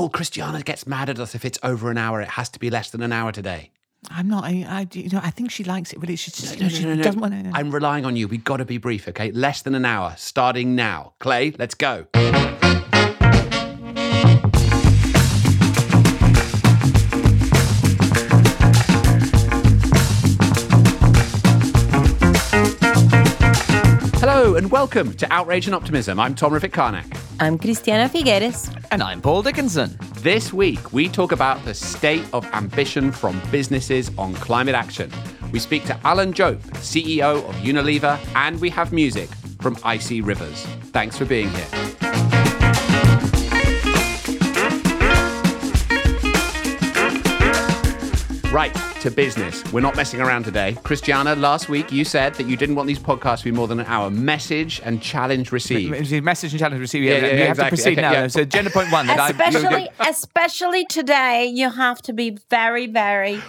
[0.00, 2.22] Paul, Christiana gets mad at us if it's over an hour.
[2.22, 3.70] It has to be less than an hour today.
[4.08, 4.44] I'm not.
[4.44, 6.84] I, I, you know, I think she likes it, but it's just No, no, she
[6.84, 7.02] no, no.
[7.02, 7.50] doesn't want to.
[7.52, 8.26] I'm relying on you.
[8.26, 9.30] We've got to be brief, okay?
[9.30, 11.12] Less than an hour, starting now.
[11.18, 12.06] Clay, let's go.
[24.70, 26.20] And welcome to Outrage and Optimism.
[26.20, 27.04] I'm Tom Rivett-Carnac.
[27.40, 28.72] I'm Christiana Figueres.
[28.92, 29.98] And I'm Paul Dickinson.
[30.18, 35.10] This week, we talk about the state of ambition from businesses on climate action.
[35.50, 39.28] We speak to Alan Jope, CEO of Unilever, and we have music
[39.60, 40.64] from Icy Rivers.
[40.92, 42.49] Thanks for being here.
[48.52, 49.62] Right, to business.
[49.72, 50.76] We're not messing around today.
[50.82, 53.78] Christiana, last week you said that you didn't want these podcasts to be more than
[53.78, 54.10] an hour.
[54.10, 55.92] Message and challenge received.
[56.24, 57.04] Message and challenge received.
[57.06, 57.76] Yeah, Yeah, yeah, you yeah, have exactly.
[57.76, 58.12] to proceed Okay, now.
[58.12, 58.26] yeah.
[58.26, 59.06] So agenda point one.
[59.06, 63.40] That I- Especially, especially today, you have to be very, very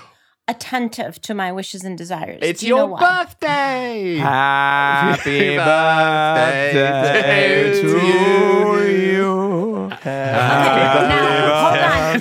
[0.48, 2.40] attentive to my wishes and desires.
[2.44, 3.24] It's Do you know your why?
[3.24, 4.16] birthday!
[4.22, 9.71] Happy birthday birthday to to you.
[9.92, 9.98] You.
[9.98, 11.22] Okay, now
[11.64, 12.20] hold on.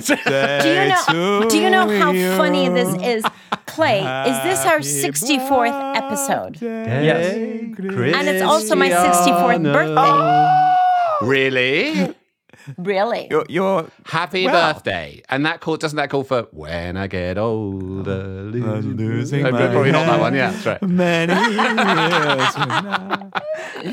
[0.61, 1.49] Do you know?
[1.49, 3.23] Do you know how funny this is,
[3.65, 3.99] Clay?
[3.99, 6.61] Is this our sixty-fourth episode?
[6.61, 7.33] Yes.
[7.33, 11.25] And it's also my 64th birthday.
[11.25, 12.15] Really?
[12.77, 13.27] Really?
[13.29, 14.73] You're, you're Happy Well.
[14.73, 15.21] birthday.
[15.29, 19.67] And that call doesn't that call for when I get older losing, losing No, my
[19.67, 20.81] probably not that one, yeah, that's right.
[20.81, 21.33] many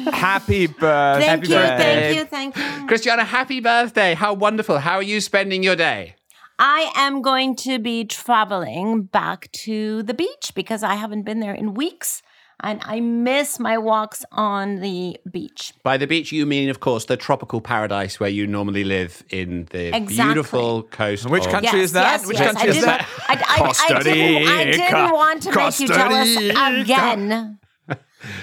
[0.01, 0.15] years.
[0.15, 1.27] Happy birthday.
[1.27, 1.79] Thank you, birthday.
[1.79, 2.87] thank you, thank you.
[2.87, 4.15] Christiana, happy birthday.
[4.15, 4.79] How wonderful.
[4.79, 6.15] How are you spending your day?
[6.59, 11.55] I am going to be traveling back to the beach because I haven't been there
[11.55, 12.23] in weeks
[12.63, 15.73] and I miss my walks on the beach.
[15.83, 19.67] By the beach, you mean, of course, the tropical paradise where you normally live in
[19.71, 20.35] the Exactly.
[20.35, 21.29] beautiful coast.
[21.31, 22.03] Which of- country is that?
[22.21, 22.47] Yes, Which yes.
[22.53, 23.09] country I is didn't, that?
[23.29, 26.37] I, I, I, didn't, I didn't want to make you jealous
[26.81, 27.59] again.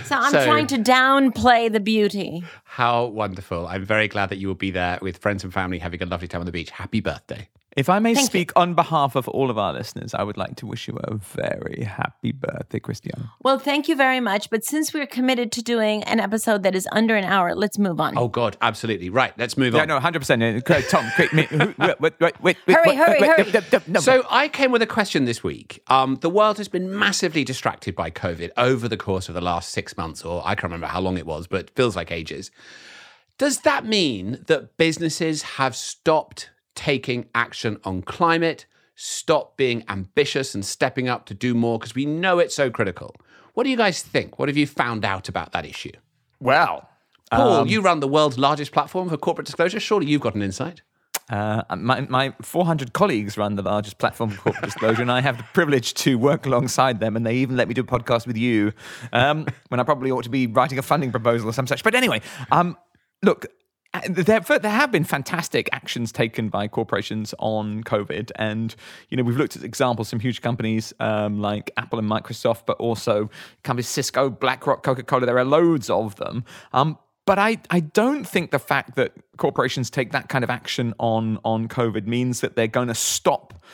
[0.05, 2.43] So I'm So- trying to downplay the beauty.
[2.63, 3.67] How wonderful.
[3.67, 6.27] I'm very glad that you will be there with friends and family having a lovely
[6.29, 6.69] time on the beach.
[6.71, 7.49] Happy birthday.
[7.75, 8.27] If I may Thank you.
[8.27, 11.15] speak on behalf of all of our listeners, I would like to wish you a
[11.15, 13.33] very happy birthday, Christiana.
[13.43, 14.49] Well, thank you very much.
[14.49, 17.99] But since we're committed to doing an episode that is under an hour, let's move
[17.99, 18.17] on.
[18.17, 19.09] Oh, God, absolutely.
[19.09, 19.89] Right, let's move on.
[19.89, 20.01] Yeah, on.
[20.03, 20.69] no, 100%.
[20.69, 21.47] Uh, Tom, quick, me-
[21.77, 23.51] wait, wait, wait, wait, wait, Hurry, wait, hurry, wait, hurry.
[23.51, 25.83] no, no, no, So I came with a question this week.
[25.87, 29.71] Um, the world has been massively distracted by COVID over the course of the last
[29.71, 32.51] six months, or I can't remember how long it was, but it feels like ages.
[33.37, 38.65] Does that mean that businesses have stopped taking action on climate,
[38.95, 41.77] Stop being ambitious and stepping up to do more?
[41.77, 43.13] Because we know it's so critical.
[43.53, 44.39] What do you guys think?
[44.39, 45.91] What have you found out about that issue?
[46.39, 46.89] well,
[47.31, 49.79] Paul, you run the world's largest platform for corporate disclosure.
[49.81, 50.81] Surely you've got an insight.
[51.29, 55.37] Uh, my, my 400 colleagues run the largest platform for corporate disclosure, and I have
[55.37, 57.17] the privilege to work alongside them.
[57.17, 58.71] And they even let me do a podcast with you
[59.11, 61.83] um, when I probably ought to be writing a funding proposal or some such.
[61.83, 62.21] But anyway,
[62.51, 62.77] um,
[63.23, 63.45] look.
[63.97, 68.75] Uh, There, there have been fantastic actions taken by corporations on COVID, and
[69.09, 72.77] you know we've looked at examples from huge companies um, like Apple and Microsoft, but
[72.77, 73.29] also
[73.63, 75.25] companies Cisco, BlackRock, Coca-Cola.
[75.25, 76.43] There are loads of them.
[76.73, 80.93] Um, but I, I don't think the fact that corporations take that kind of action
[80.99, 83.65] on, on COVID means that they're going to stop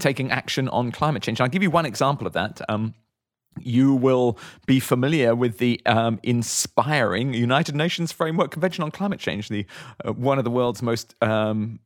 [0.00, 1.40] taking action on climate change.
[1.40, 2.60] I'll give you one example of that.
[2.68, 2.94] Um,
[3.60, 9.48] you will be familiar with the um, inspiring United Nations Framework Convention on Climate Change,
[9.48, 9.66] the
[10.04, 11.78] uh, one of the world's most um,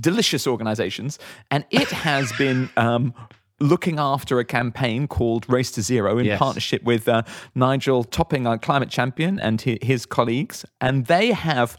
[0.00, 1.18] delicious organizations,
[1.50, 2.70] and it has been.
[2.76, 3.14] Um,
[3.58, 6.38] Looking after a campaign called Race to Zero in Yes.
[6.38, 7.22] partnership with uh,
[7.54, 10.66] Nigel Topping, our climate champion, and his colleagues.
[10.78, 11.78] And they have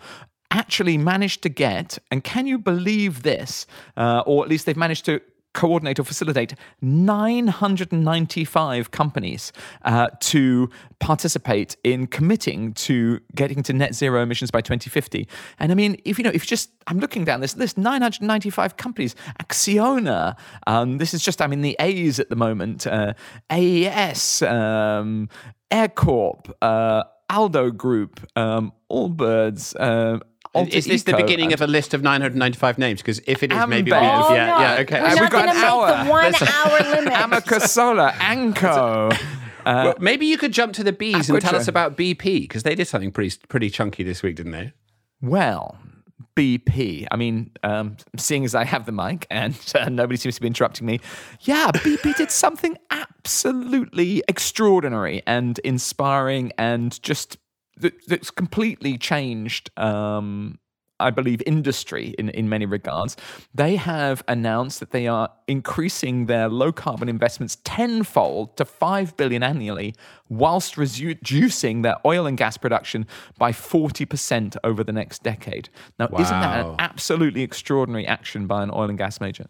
[0.50, 3.68] actually managed to get, and can you believe this?
[3.96, 5.22] Uh, or at least they've managed to
[5.57, 9.51] coordinate or facilitate 995 companies
[9.84, 10.69] uh, to
[11.00, 15.28] participate in committing to getting to net zero emissions by 2050.
[15.59, 18.77] And I mean, if you know, if you just, I'm looking down this list, 995
[18.77, 20.38] companies, Acciona,
[20.68, 23.13] um, this is just, I mean, the A's at the moment, uh,
[23.50, 25.27] AES, um,
[25.71, 30.21] AirCorp, uh, Aldo Group, um, Allbirds, um,
[30.57, 33.01] Alta Is this the beginning of a list of 995 names?
[33.01, 34.25] Because if it is, maybe we Amber.
[34.27, 34.59] Oh, yeah, no.
[34.59, 35.01] yeah, okay.
[35.01, 36.04] We're Uh, not we've got an to make hour.
[36.06, 37.13] the one There's- hour limit.
[37.13, 39.12] Amicus Solar, Anco.
[39.65, 42.74] Well, maybe you could jump to the B's and tell us about BP because they
[42.74, 44.71] did something pretty pretty chunky this week, didn't they?
[45.21, 45.77] Well,
[46.38, 47.06] BP.
[47.12, 50.48] I mean, um, seeing as I have the mic and uh, nobody seems to be
[50.48, 51.01] interrupting me,
[51.42, 57.38] yeah, BP did something absolutely extraordinary and inspiring and just
[57.77, 60.59] that, that's completely changed um,
[61.00, 63.15] I believe, industry in, in many regards.
[63.53, 69.44] They have announced that they are increasing their low carbon investments tenfold to 5 billion
[69.44, 69.94] annually,
[70.27, 73.06] whilst reducing their oil and gas production
[73.38, 75.69] by 40% over the next decade.
[76.00, 79.45] Now, isn't that an absolutely extraordinary action by an oil and gas major?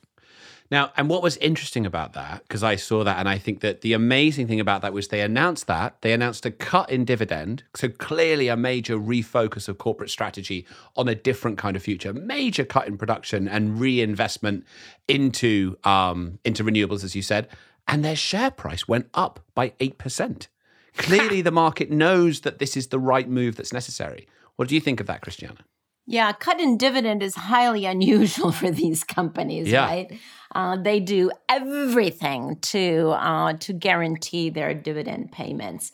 [0.69, 3.81] Now, and what was interesting about that, because I saw that, and I think that
[3.81, 7.63] the amazing thing about that was they announced that they announced a cut in dividend.
[7.75, 10.65] So clearly, a major refocus of corporate strategy
[10.97, 14.65] on a different kind of future, major cut in production and reinvestment
[15.07, 17.47] into um, into renewables, as you said,
[17.87, 20.49] and their share price went up by eight percent.
[20.97, 24.27] Clearly, the market knows that this is the right move that's necessary.
[24.57, 25.63] What do you think of that, Christiana?
[26.09, 29.85] Yeah, cut in dividend is highly unusual for these companies, Yeah.
[29.85, 30.19] right?
[30.55, 35.91] Uh, they do everything to uh, to guarantee their dividend payments,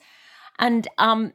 [0.60, 1.34] and um,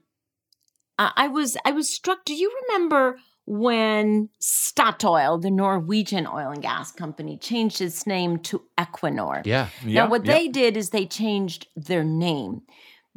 [0.98, 2.24] I was I was struck.
[2.24, 8.62] Do you remember when Statoil, the Norwegian oil and gas company, changed its name to
[8.78, 9.44] Equinor?
[9.44, 9.68] Yeah.
[9.84, 10.34] Yeah, now, what yeah.
[10.34, 12.62] they did is they changed their name.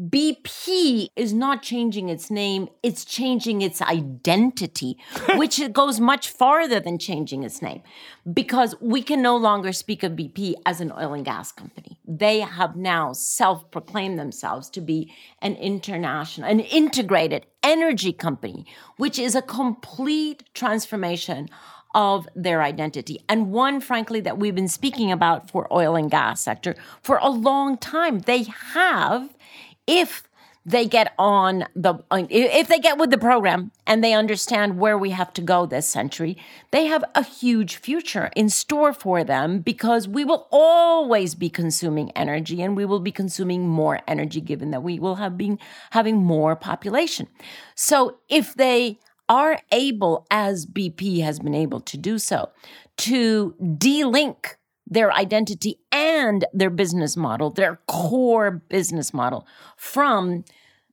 [0.10, 4.98] BP is not changing its name, it's changing its identity,
[5.36, 7.84] which goes much farther than changing its name.
[8.32, 12.00] Because we can no longer speak of BP as an oil and gas company.
[12.08, 18.66] They have now self proclaimed themselves to be an international, an integrated energy company,
[18.98, 21.48] which is a complete transformation
[21.94, 23.20] of their identity.
[23.28, 27.30] And one frankly that we've been speaking about for oil and gas sector for a
[27.30, 28.20] long time.
[28.20, 29.30] They have
[29.88, 30.24] if
[30.66, 35.10] they get on the if they get with the program and they understand where we
[35.10, 36.38] have to go this century
[36.70, 42.12] they have a huge future in store for them because we will always be consuming
[42.12, 45.58] energy and we will be consuming more energy given that we will have been
[45.92, 47.28] having more population.
[47.76, 52.50] So if they are able as BP has been able to do so
[52.98, 54.56] to delink
[54.92, 59.48] their identity and their business model, their core business model,
[59.78, 60.44] from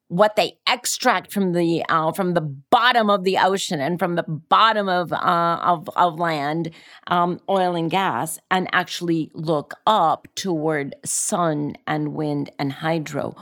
[0.06, 4.22] what they extract from the uh, from the bottom of the ocean and from the
[4.22, 6.70] bottom of uh, of, of land,
[7.08, 13.34] um, oil and gas, and actually look up toward sun and wind and hydro.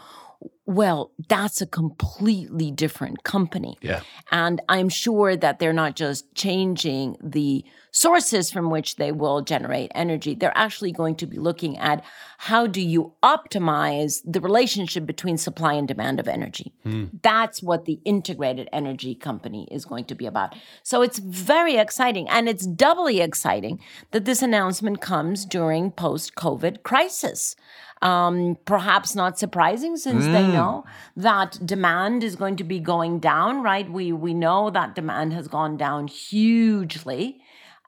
[0.66, 3.78] Well, that's a completely different company.
[3.80, 4.00] Yeah.
[4.32, 9.90] And I'm sure that they're not just changing the sources from which they will generate
[9.94, 10.34] energy.
[10.34, 12.04] They're actually going to be looking at
[12.38, 16.74] how do you optimize the relationship between supply and demand of energy.
[16.82, 17.06] Hmm.
[17.22, 20.54] That's what the integrated energy company is going to be about.
[20.82, 23.80] So it's very exciting and it's doubly exciting
[24.10, 27.56] that this announcement comes during post-COVID crisis
[28.02, 30.84] um, perhaps not surprising since they know
[31.16, 33.90] that demand is going to be going down, right?
[33.90, 37.40] We we know that demand has gone down hugely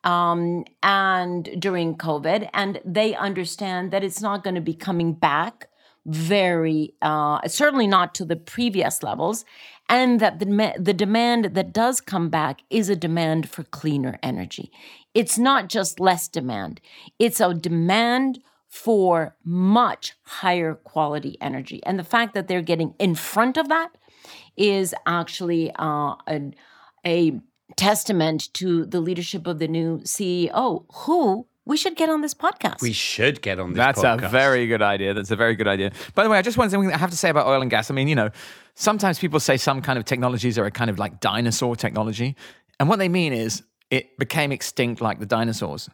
[0.05, 5.69] um, and during COVID, and they understand that it's not going to be coming back
[6.07, 9.45] very, uh, certainly not to the previous levels,
[9.89, 14.71] and that the, the demand that does come back is a demand for cleaner energy.
[15.13, 16.81] It's not just less demand,
[17.19, 21.81] it's a demand for much higher quality energy.
[21.85, 23.97] And the fact that they're getting in front of that
[24.57, 26.53] is actually uh, a,
[27.07, 27.41] a
[27.77, 32.81] testament to the leadership of the new CEO, who we should get on this podcast.
[32.81, 34.25] We should get on this That's podcast.
[34.25, 35.13] a very good idea.
[35.13, 35.93] That's a very good idea.
[36.15, 37.91] By the way, I just want something I have to say about oil and gas.
[37.91, 38.31] I mean, you know,
[38.75, 42.37] sometimes people say some kind of technologies are a kind of like dinosaur technology.
[42.81, 45.91] And what they mean is it became extinct like the dinosaurs.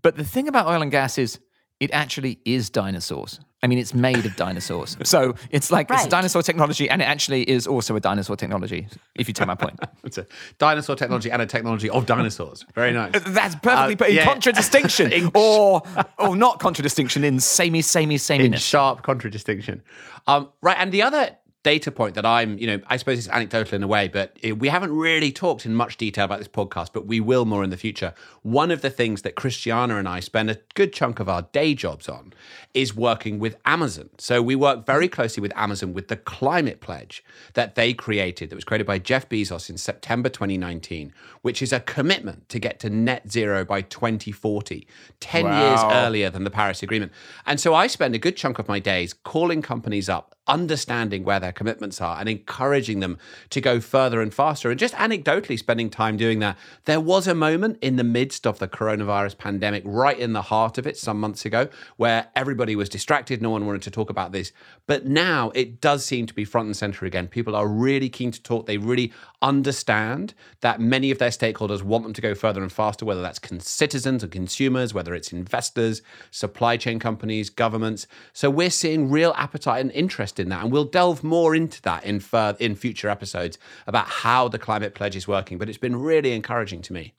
[0.00, 1.40] But the thing about oil and gas is
[1.80, 3.38] it actually is dinosaurs.
[3.62, 4.96] I mean, it's made of dinosaurs.
[5.04, 6.10] So it's like it's Right.
[6.10, 9.78] dinosaur technology and it actually is also a dinosaur technology, if you take my point.
[10.04, 10.26] It's a
[10.58, 12.64] dinosaur technology and a technology of dinosaurs.
[12.74, 13.12] Very nice.
[13.26, 14.24] That's perfectly Uh, put in yeah.
[14.24, 15.82] contradistinction In- or
[16.18, 19.82] or not contradistinction in samey, samey, in sharp contradistinction.
[20.26, 23.74] Um, right, and the other data point that I'm, you know, I suppose it's anecdotal
[23.74, 26.90] in a way, but it, we haven't really talked in much detail about this podcast,
[26.92, 28.14] but we will more in the future.
[28.42, 31.74] One of the things that Christiana and I spend a good chunk of our day
[31.74, 32.32] jobs on
[32.72, 34.10] is working with Amazon.
[34.16, 38.54] So we work very closely with Amazon with the climate pledge that they created, that
[38.54, 42.90] was created by Jeff Bezos in September 2019, which is a commitment to get to
[42.90, 44.86] net zero by 2040,
[45.18, 47.10] 10 years earlier than the Paris Agreement.
[47.44, 51.40] And so I spend a good chunk of my days calling companies up understanding where
[51.40, 53.18] their commitments are and encouraging them
[53.50, 54.70] to go further and faster.
[54.70, 56.56] And just anecdotally spending time doing that.
[56.84, 60.78] There was a moment in the midst of the coronavirus pandemic, right in the heart
[60.78, 63.42] of it, some months ago, where everybody was distracted.
[63.42, 64.52] No one wanted to talk about this.
[64.86, 67.28] But now it does seem to be front and center again.
[67.28, 68.66] People are really keen to talk.
[68.66, 69.12] They really
[69.42, 73.40] understand that many of their stakeholders want them to go further and faster, whether that's
[73.66, 78.06] citizens and consumers, whether it's investors, supply chain companies, governments.
[78.32, 80.62] So we're seeing real appetite and interest in that.
[80.62, 84.94] And we'll delve more into that in, fur- in future episodes about how the climate
[84.94, 85.58] pledge is working.
[85.58, 87.14] But it's been really encouraging to me.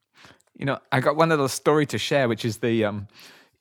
[0.57, 2.85] You know, I got one little story to share, which is the.
[2.85, 3.07] Um,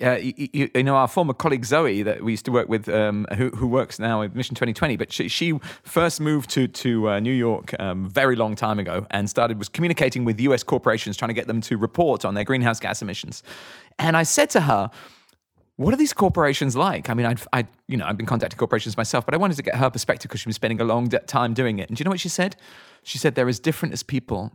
[0.03, 3.26] uh, you, you, know, our former colleague Zoe that we used to work with, um,
[3.37, 7.21] who, who, works now at Mission 2020, but she, she first moved to to uh,
[7.21, 10.62] New York um, very long time ago and started was communicating with U.S.
[10.62, 13.43] corporations, trying to get them to report on their greenhouse gas emissions.
[13.99, 14.91] And I said to her,
[15.76, 17.09] what are these corporations like?
[17.09, 19.62] I mean, I'd, i you know, I've been contacting corporations myself, but I wanted to
[19.62, 21.88] get her perspective because she was spending a long time doing it.
[21.88, 22.57] And do you know what she said?
[23.03, 24.53] She said they're as different as people.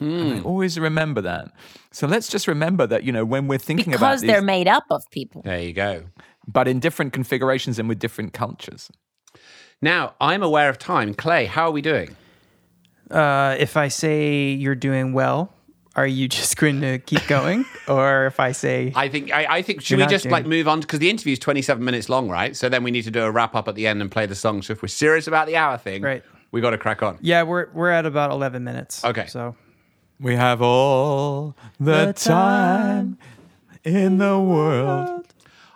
[0.00, 0.32] Hmm.
[0.32, 1.52] I always remember that.
[1.92, 4.66] So let's just remember that, you know, when we're thinking because about because they're made
[4.66, 5.42] up of people.
[5.42, 6.04] There you go.
[6.48, 8.90] But in different configurations and with different cultures.
[9.82, 11.14] Now, I'm aware of time.
[11.14, 12.16] Clay, how are we doing?
[13.10, 15.52] Uh, if I say you're doing well,
[15.96, 19.62] are you just going to keep going, or if I say I think I, I
[19.62, 20.32] think should we just doing...
[20.32, 22.56] like move on because the interview is twenty seven minutes long, right?
[22.56, 24.34] So then we need to do a wrap up at the end and play the
[24.34, 24.62] song.
[24.62, 27.18] So if we're serious about the hour thing, right, we got to crack on.
[27.20, 29.04] Yeah, we're we're at about eleven minutes.
[29.04, 29.56] Okay, so
[30.20, 33.18] we have all the, the time
[33.84, 35.26] in the world.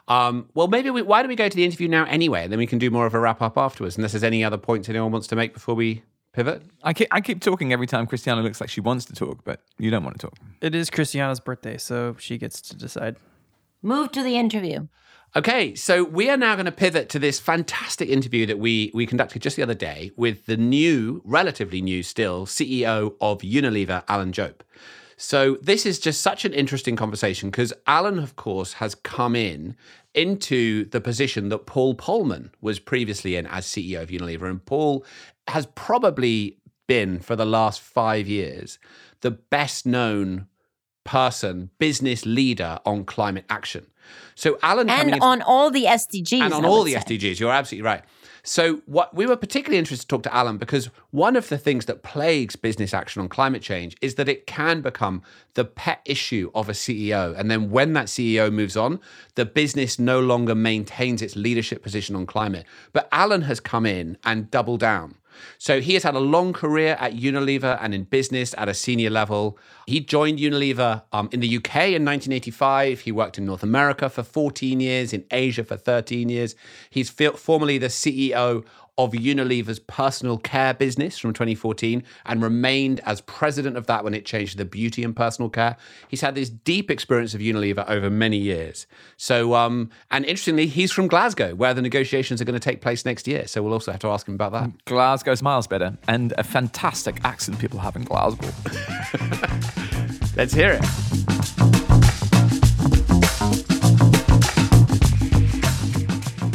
[0.06, 2.58] Um, well, maybe we, why don't we go to the interview now anyway, and then
[2.58, 3.96] we can do more of a wrap up afterwards.
[3.96, 6.02] Unless there's any other points anyone wants to make before we
[6.34, 6.62] pivot?
[6.82, 9.60] I keep, I keep talking every time Christiana looks like she wants to talk, but
[9.78, 10.38] you don't want to talk.
[10.60, 13.16] It is Christiana's birthday, so she gets to decide.
[13.82, 14.88] Move to the interview.
[15.36, 19.04] Okay, so we are now going to pivot to this fantastic interview that we we
[19.04, 24.30] conducted just the other day with the new, relatively new still, CEO of Unilever, Alan
[24.30, 24.62] Jope.
[25.16, 29.74] So this is just such an interesting conversation because Alan, of course, has come in
[30.14, 35.04] into the position that Paul Polman was previously in as CEO of Unilever, and Paul
[35.48, 38.78] has probably been for the last five years
[39.22, 40.46] the best known
[41.02, 43.86] person, business leader on climate action.
[44.34, 47.00] So Alan and on all the SDGs, and on all the say.
[47.00, 48.02] SDGs, you're absolutely right.
[48.46, 51.86] So what we were particularly interested to talk to Alan because one of the things
[51.86, 55.22] that plagues business action on climate change is that it can become
[55.54, 57.34] the pet issue of a CEO.
[57.38, 59.00] And then when that CEO moves on,
[59.34, 62.66] the business no longer maintains its leadership position on climate.
[62.92, 65.14] But Alan has come in and doubled down.
[65.58, 69.10] So he has had a long career at Unilever and in business at a senior
[69.10, 69.58] level.
[69.86, 73.00] He joined Unilever um, in the UK in 1985.
[73.00, 76.54] He worked in North America for 14 years, in Asia for 13 years.
[76.90, 78.64] He's formerly the CEO
[78.96, 84.24] of Unilever's personal care business from 2014 and remained as president of that when it
[84.24, 85.76] changed to the beauty and personal care.
[86.08, 88.86] He's had this deep experience of Unilever over many years.
[89.16, 93.04] So, um, and interestingly, he's from Glasgow, where the negotiations are going to take place
[93.04, 93.46] next year.
[93.46, 94.84] So we'll also have to ask him about that.
[94.84, 98.50] Glasgow's miles better, and a fantastic accent people have in Glasgow.
[100.36, 100.84] Let's hear it.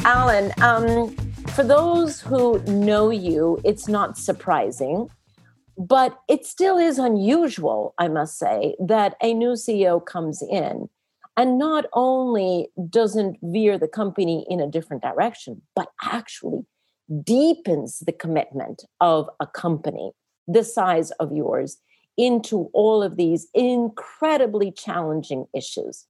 [0.06, 1.16] Alan, um,
[1.52, 5.10] for those who know you, it's not surprising,
[5.78, 10.90] but it still is unusual, I must say, that a new CEO comes in
[11.38, 16.66] and not only doesn't veer the company in a different direction, but actually
[17.24, 20.12] deepens the commitment of a company
[20.48, 21.78] the size of yours
[22.18, 26.06] into all of these incredibly challenging issues.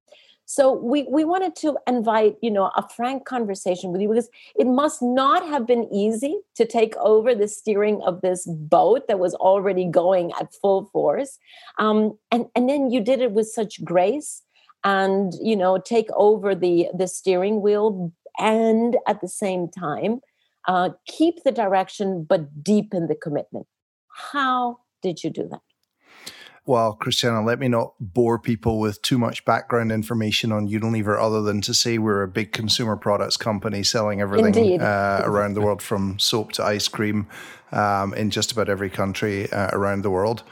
[0.52, 4.66] So we we wanted to invite, you know, a frank conversation with you because it
[4.66, 9.36] must not have been easy to take over the steering of this boat that was
[9.36, 11.38] already going at full force.
[11.78, 14.42] Um, and, and then you did it with such grace
[14.84, 20.20] and you know take over the the steering wheel and at the same time
[20.68, 23.68] uh, keep the direction but deepen the commitment
[24.32, 25.69] how did you do that
[26.66, 31.42] well, Christiana, let me not bore people with too much background information on Unilever other
[31.42, 35.82] than to say we're a big consumer products company selling everything uh, around the world
[35.82, 37.28] from soap to ice cream
[37.72, 40.44] um, in just about every country uh, around the world.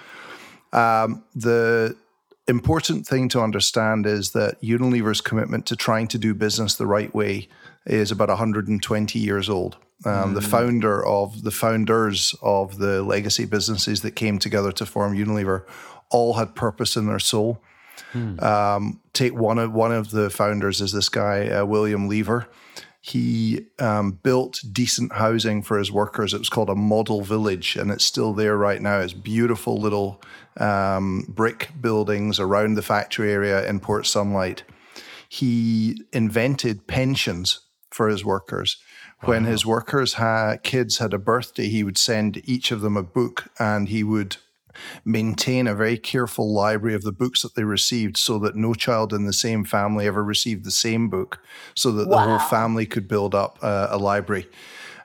[0.74, 1.96] Um, the
[2.48, 7.14] important thing to understand is that Unilever's commitment to trying to do business the right
[7.14, 7.48] way
[7.86, 9.78] is about 120 years old.
[10.06, 10.36] Um, mm.
[10.36, 15.64] The founder of the founders of the legacy businesses that came together to form Unilever
[16.10, 17.62] all had purpose in their soul.
[18.12, 18.40] Hmm.
[18.40, 22.48] Um, take one of one of the founders is this guy uh, William Lever.
[23.02, 26.34] He um, built decent housing for his workers.
[26.34, 29.00] It was called a model village, and it's still there right now.
[29.00, 30.22] It's beautiful little
[30.58, 34.64] um, brick buildings around the factory area in Port Sunlight.
[35.30, 37.62] He invented pensions
[37.92, 38.78] for his workers.
[39.22, 39.30] Wow.
[39.30, 43.04] When his workers' had, kids had a birthday, he would send each of them a
[43.04, 44.38] book, and he would
[45.06, 49.14] maintain a very careful library of the books that they received so that no child
[49.14, 51.40] in the same family ever received the same book,
[51.76, 52.18] so that wow.
[52.18, 54.48] the whole family could build up a, a library.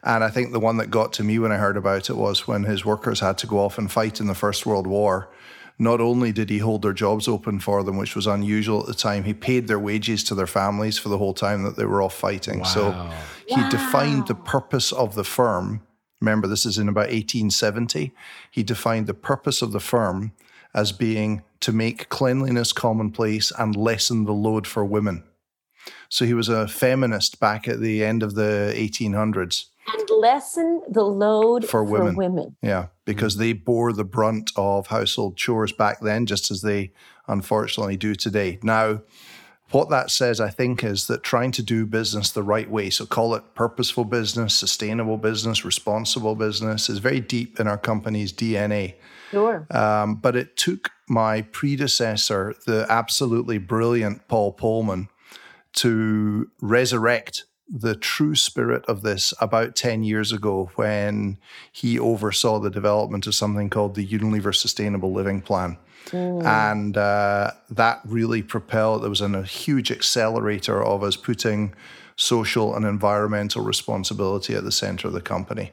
[0.05, 2.49] And I think the one that got to me when I heard about it was
[2.49, 5.29] when his workers had to go off and fight in the First World War.
[5.79, 8.95] Not only did he hold their jobs open for them, which was unusual at the
[8.95, 12.03] time, he paid their wages to their families for the whole time that they were
[12.03, 12.61] off fighting.
[12.61, 12.65] Wow.
[12.65, 13.11] So
[13.47, 13.69] he wow.
[13.71, 15.83] defined the purpose of the firm
[16.23, 18.13] remember this is in about 1870,
[18.51, 20.33] he defined the purpose of the firm
[20.73, 25.25] as being to make cleanliness commonplace and lessen the load for women.
[26.09, 29.67] So he was a feminist back at the end of the 1800s.
[29.93, 32.15] And lessen the load for women.
[32.15, 32.57] For women.
[32.63, 36.93] Yeah, because they bore the brunt of household chores back then, just as they
[37.27, 38.61] unfortunately do today.
[38.63, 39.03] Now,
[39.73, 43.07] what that says, I think, is that trying to do business the right way, so
[43.07, 48.95] call it purposeful business, sustainable business, responsible business, is very deep in our company's DNA.
[49.31, 49.67] Sure.
[49.71, 55.09] Um, but it took my predecessor, the absolutely brilliant Paul Polman,
[55.75, 61.39] to resurrect the true spirit of this about 10 years ago when
[61.73, 65.79] he oversaw the development of something called the Unilever Sustainable Living Plan.
[66.07, 66.45] Mm.
[66.45, 71.75] And uh, that really propelled, there was an, a huge accelerator of us putting
[72.17, 75.73] social and environmental responsibility at the center of the company.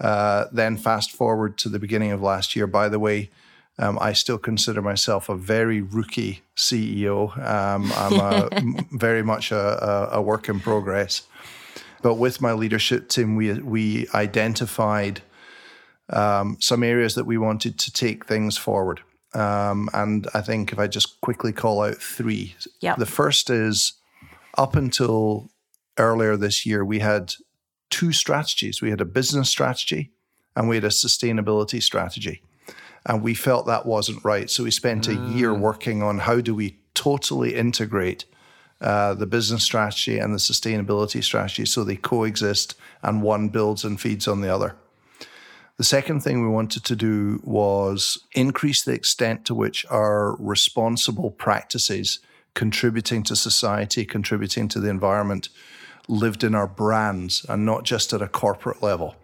[0.00, 3.30] Uh, then, fast forward to the beginning of last year, by the way,
[3.78, 7.36] um, I still consider myself a very rookie CEO.
[7.38, 8.48] Um, I'm a,
[8.92, 11.26] very much a, a, a, work in progress.
[12.02, 15.22] But with my leadership team, we, we identified
[16.10, 19.00] um, some areas that we wanted to take things forward.
[19.36, 22.96] Um, and I think if I just quickly call out three, yep.
[22.96, 23.92] the first is
[24.56, 25.50] up until
[25.98, 27.34] earlier this year, we had
[27.90, 28.80] two strategies.
[28.80, 30.12] We had a business strategy
[30.54, 32.42] and we had a sustainability strategy.
[33.04, 34.48] And we felt that wasn't right.
[34.48, 35.12] So we spent mm.
[35.12, 35.60] a year mm.
[35.60, 38.24] working on how do we totally integrate
[38.80, 44.00] uh, the business strategy and the sustainability strategy so they coexist and one builds and
[44.00, 44.76] feeds on the other.
[45.76, 51.30] The second thing we wanted to do was increase the extent to which our responsible
[51.30, 52.20] practices
[52.54, 55.50] contributing to society, contributing to the environment,
[56.08, 59.16] lived in our brands and not just at a corporate level.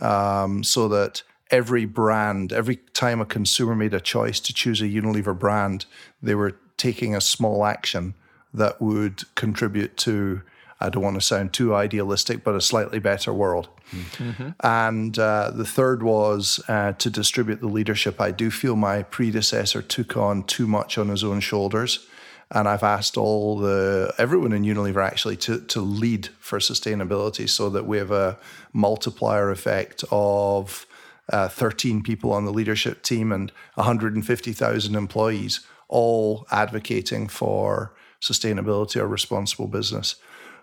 [0.00, 4.86] Um, so that every brand, every time a consumer made a choice to choose a
[4.86, 5.84] Unilever brand,
[6.22, 8.14] they were taking a small action
[8.54, 10.40] that would contribute to
[10.80, 13.68] I don't want to sound too idealistic, but a slightly better world.
[13.90, 14.50] Mm-hmm.
[14.60, 18.20] And uh, the third was uh, to distribute the leadership.
[18.20, 22.06] I do feel my predecessor took on too much on his own shoulders.
[22.50, 27.68] And I've asked all the everyone in Unilever actually to to lead for sustainability, so
[27.68, 28.38] that we have a
[28.72, 30.86] multiplier effect of
[31.30, 39.06] uh, 13 people on the leadership team and 150,000 employees, all advocating for sustainability or
[39.06, 40.16] responsible business.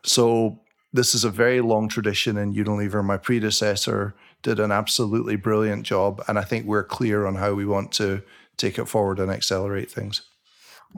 [0.04, 0.60] So
[0.96, 3.04] this is a very long tradition in Unilever.
[3.04, 7.66] My predecessor did an absolutely brilliant job, and I think we're clear on how we
[7.66, 8.24] want to
[8.56, 10.22] take it forward and accelerate things.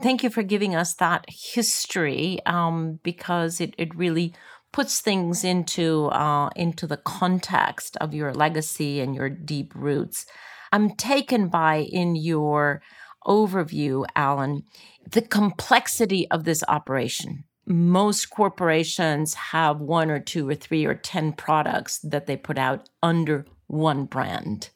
[0.00, 4.32] Thank you for giving us that history um, because it, it really
[4.72, 10.26] puts things into uh, into the context of your legacy and your deep roots.
[10.70, 12.80] I'm taken by in your
[13.26, 14.62] overview, Alan,
[15.10, 21.34] the complexity of this operation most corporations have one or two or three or 10
[21.34, 24.70] products that they put out under one brand.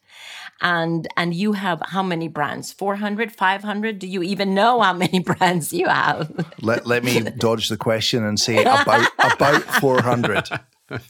[0.61, 2.71] And and you have how many brands?
[2.71, 3.99] 400, 500?
[3.99, 6.31] Do you even know how many brands you have?
[6.61, 10.49] Let, let me dodge the question and say about about 400.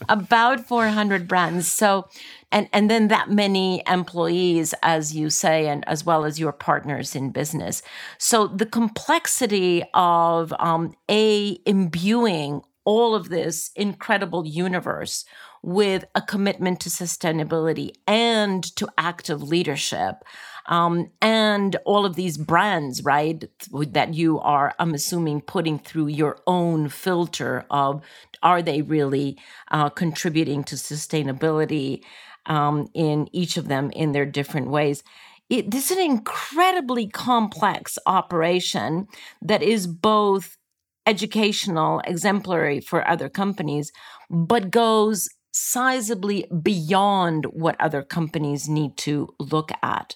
[0.10, 1.72] About 400 brands.
[1.72, 2.08] So
[2.54, 7.16] and and then that many employees as you say and as well as your partners
[7.16, 7.82] in business
[8.18, 15.26] so the complexity of um, a imbuing all of this incredible universe
[15.62, 20.24] with a commitment to sustainability and to active leadership
[20.68, 26.40] um, and all of these brands, right, that you are, I'm assuming, putting through your
[26.48, 28.02] own filter of
[28.42, 29.38] are they really
[29.72, 32.04] uh, contributing to sustainability
[32.46, 35.04] um, in each of them in their different ways.
[35.50, 39.08] It, this is an incredibly complex operation
[39.42, 40.58] that is both
[41.06, 43.92] educational, exemplary for other companies,
[44.30, 50.16] but goes sizably beyond what other companies need to look at.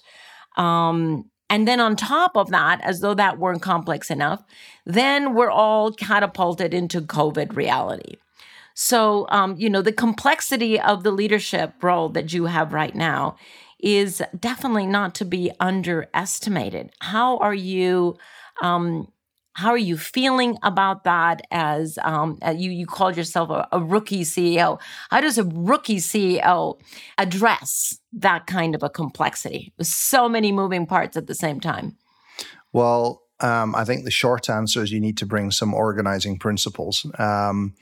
[0.58, 4.42] Um, and then on top of that, as though that weren't complex enough,
[4.84, 8.16] then we're all catapulted into COVID reality.
[8.74, 13.36] So, um, you know, the complexity of the leadership role that you have right now
[13.80, 16.90] is definitely not to be underestimated.
[17.00, 18.18] How are you?
[18.62, 19.08] Um,
[19.58, 21.42] how are you feeling about that?
[21.50, 25.96] As um, uh, you you called yourself a, a rookie CEO, how does a rookie
[25.96, 26.78] CEO
[27.18, 31.96] address that kind of a complexity with so many moving parts at the same time?
[32.72, 37.04] Well, um, I think the short answer is you need to bring some organizing principles.
[37.18, 37.74] Um,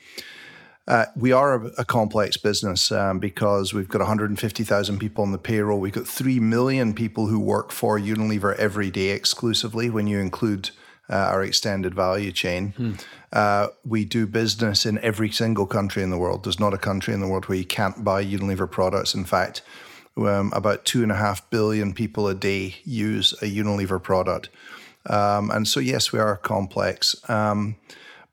[0.88, 5.38] uh, we are a, a complex business um, because we've got 150,000 people on the
[5.38, 5.78] payroll.
[5.78, 10.70] We've got 3 million people who work for Unilever every day exclusively when you include
[11.08, 12.72] uh, our extended value chain.
[12.76, 12.92] Hmm.
[13.32, 16.44] Uh, we do business in every single country in the world.
[16.44, 19.14] There's not a country in the world where you can't buy Unilever products.
[19.14, 19.62] In fact,
[20.16, 24.48] um, about two and a half billion people a day use a Unilever product.
[25.08, 27.14] Um, and so, yes, we are complex.
[27.28, 27.76] Um,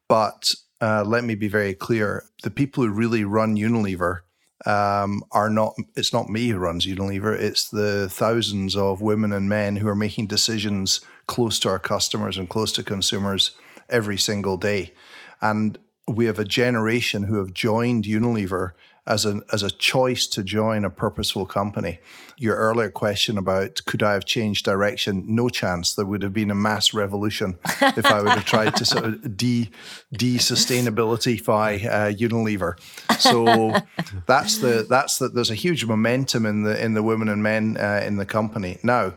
[0.07, 4.21] but uh, let me be very clear: the people who really run Unilever
[4.65, 5.75] um, are not.
[5.95, 7.37] It's not me who runs Unilever.
[7.37, 12.37] It's the thousands of women and men who are making decisions close to our customers
[12.37, 13.51] and close to consumers
[13.89, 14.93] every single day.
[15.41, 18.71] And we have a generation who have joined Unilever
[19.05, 21.99] as a as a choice to join a purposeful company.
[22.37, 25.23] Your earlier question about could I have changed direction?
[25.27, 25.93] No chance.
[25.93, 29.37] There would have been a mass revolution if I would have tried to sort of
[29.37, 29.69] de
[30.11, 32.79] de sustainabilityfy uh, Unilever.
[33.19, 33.73] So
[34.25, 37.77] that's the that's the there's a huge momentum in the in the women and men
[37.77, 39.13] uh, in the company now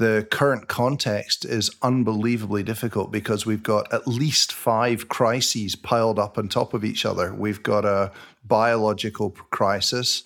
[0.00, 6.38] the current context is unbelievably difficult because we've got at least five crises piled up
[6.38, 7.34] on top of each other.
[7.34, 8.10] We've got a
[8.42, 10.24] biological crisis,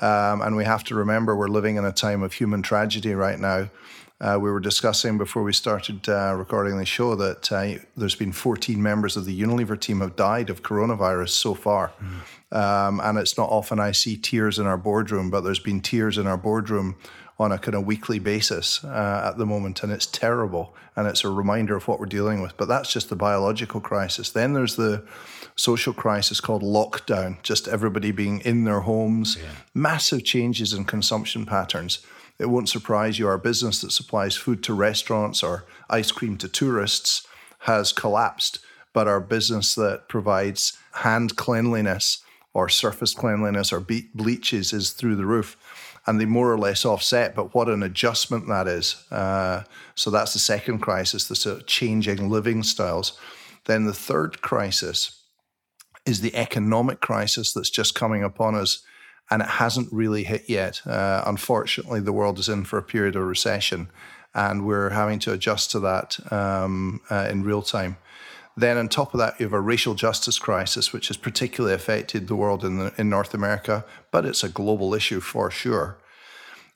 [0.00, 3.40] um, and we have to remember we're living in a time of human tragedy right
[3.40, 3.70] now.
[4.20, 8.32] Uh, we were discussing before we started uh, recording the show that uh, there's been
[8.32, 11.92] 14 members of the Unilever team have died of coronavirus so far.
[12.02, 12.56] Mm.
[12.56, 16.18] Um, and it's not often I see tears in our boardroom, but there's been tears
[16.18, 16.96] in our boardroom
[17.38, 20.74] on a kind of weekly basis uh, at the moment, and it's terrible.
[20.96, 22.56] And it's a reminder of what we're dealing with.
[22.56, 24.30] But that's just the biological crisis.
[24.30, 25.06] Then there's the
[25.54, 29.50] social crisis called lockdown, just everybody being in their homes, yeah.
[29.74, 32.00] massive changes in consumption patterns.
[32.38, 36.48] It won't surprise you, our business that supplies food to restaurants or ice cream to
[36.48, 37.26] tourists
[37.60, 38.60] has collapsed,
[38.92, 42.22] but our business that provides hand cleanliness
[42.54, 45.56] or surface cleanliness or bleaches is through the roof
[46.06, 47.34] and they more or less offset.
[47.34, 49.04] But what an adjustment that is.
[49.10, 53.18] Uh, so that's the second crisis, the sort of changing living styles.
[53.66, 55.22] Then the third crisis
[56.06, 58.82] is the economic crisis that's just coming upon us,
[59.30, 60.86] and it hasn't really hit yet.
[60.86, 63.88] Uh, unfortunately, the world is in for a period of recession,
[64.34, 67.96] and we're having to adjust to that um, uh, in real time.
[68.56, 72.26] Then, on top of that, you have a racial justice crisis, which has particularly affected
[72.26, 75.98] the world in, the, in North America, but it's a global issue for sure.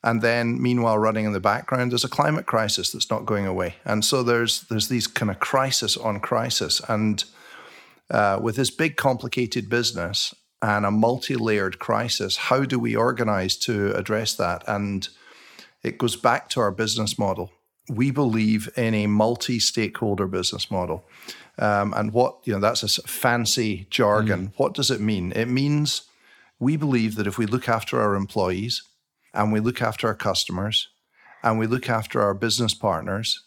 [0.04, 3.76] And then, meanwhile, running in the background, there's a climate crisis that's not going away.
[3.84, 6.80] And so there's there's these kind of crisis on crisis.
[6.88, 7.24] And
[8.10, 13.94] uh, with this big, complicated business and a multi-layered crisis, how do we organize to
[13.96, 14.62] address that?
[14.68, 15.08] And
[15.82, 17.50] it goes back to our business model.
[17.88, 21.04] We believe in a multi-stakeholder business model.
[21.58, 24.48] Um, and what, you know, that's a fancy jargon.
[24.48, 24.52] Mm.
[24.56, 25.32] What does it mean?
[25.32, 26.02] It means
[26.60, 28.82] we believe that if we look after our employees,
[29.34, 30.88] and we look after our customers
[31.42, 33.42] and we look after our business partners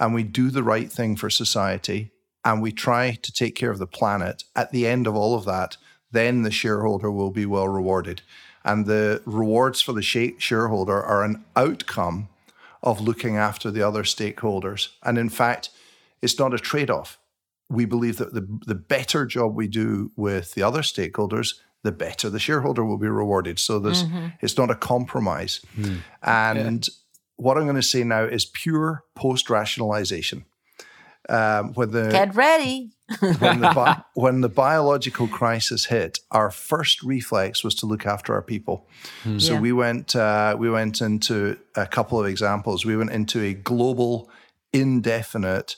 [0.00, 2.10] and we do the right thing for society
[2.44, 5.44] and we try to take care of the planet, at the end of all of
[5.44, 5.76] that,
[6.16, 8.22] then the shareholder will be well rewarded.
[8.64, 12.28] And the rewards for the shareholder are an outcome
[12.82, 14.88] of looking after the other stakeholders.
[15.02, 15.70] And in fact,
[16.22, 17.18] it's not a trade off.
[17.68, 22.30] We believe that the, the better job we do with the other stakeholders, the better
[22.30, 23.58] the shareholder will be rewarded.
[23.58, 24.28] So there's mm-hmm.
[24.40, 25.60] it's not a compromise.
[25.76, 25.98] Mm.
[26.22, 26.94] And yeah.
[27.36, 30.44] what I'm going to say now is pure post rationalization.
[31.28, 32.90] Um, when the get ready
[33.38, 38.34] when the bi- when the biological crisis hit, our first reflex was to look after
[38.34, 38.88] our people.
[39.24, 39.40] Mm.
[39.40, 39.60] So yeah.
[39.60, 42.84] we went uh, we went into a couple of examples.
[42.84, 44.30] We went into a global
[44.72, 45.76] indefinite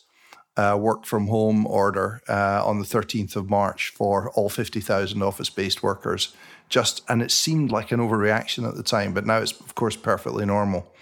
[0.57, 5.51] uh, work from home order uh, on the 13th of March for all 50,000 office
[5.51, 6.35] based workers.
[6.69, 9.97] Just and it seemed like an overreaction at the time, but now it's of course
[9.97, 10.93] perfectly normal.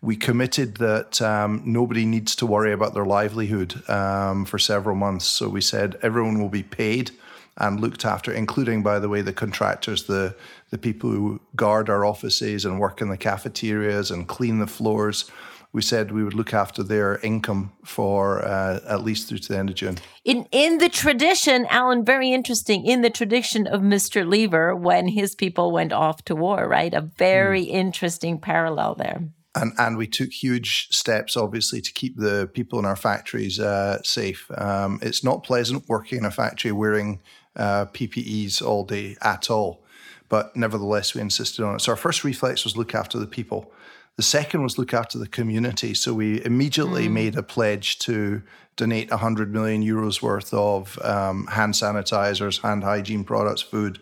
[0.00, 5.26] We committed that um, nobody needs to worry about their livelihood um, for several months.
[5.26, 7.10] So we said everyone will be paid
[7.56, 10.34] and looked after, including, by the way, the contractors, the
[10.70, 15.30] the people who guard our offices and work in the cafeterias and clean the floors
[15.72, 19.58] we said we would look after their income for uh, at least through to the
[19.58, 19.98] end of June.
[20.24, 22.86] In in the tradition, Alan, very interesting.
[22.86, 24.26] In the tradition of Mr.
[24.26, 26.94] Lever, when his people went off to war, right?
[26.94, 27.70] A very mm.
[27.70, 29.22] interesting parallel there.
[29.60, 34.00] And, and we took huge steps, obviously, to keep the people in our factories uh,
[34.02, 34.48] safe.
[34.56, 37.20] Um, it's not pleasant working in a factory wearing
[37.56, 39.82] uh, PPEs all day at all,
[40.28, 41.80] but nevertheless, we insisted on it.
[41.80, 43.72] So our first reflex was look after the people.
[44.14, 45.94] The second was look after the community.
[45.94, 47.12] So we immediately mm.
[47.12, 48.42] made a pledge to
[48.76, 53.98] donate 100 million euros worth of um, hand sanitizers, hand hygiene products, food,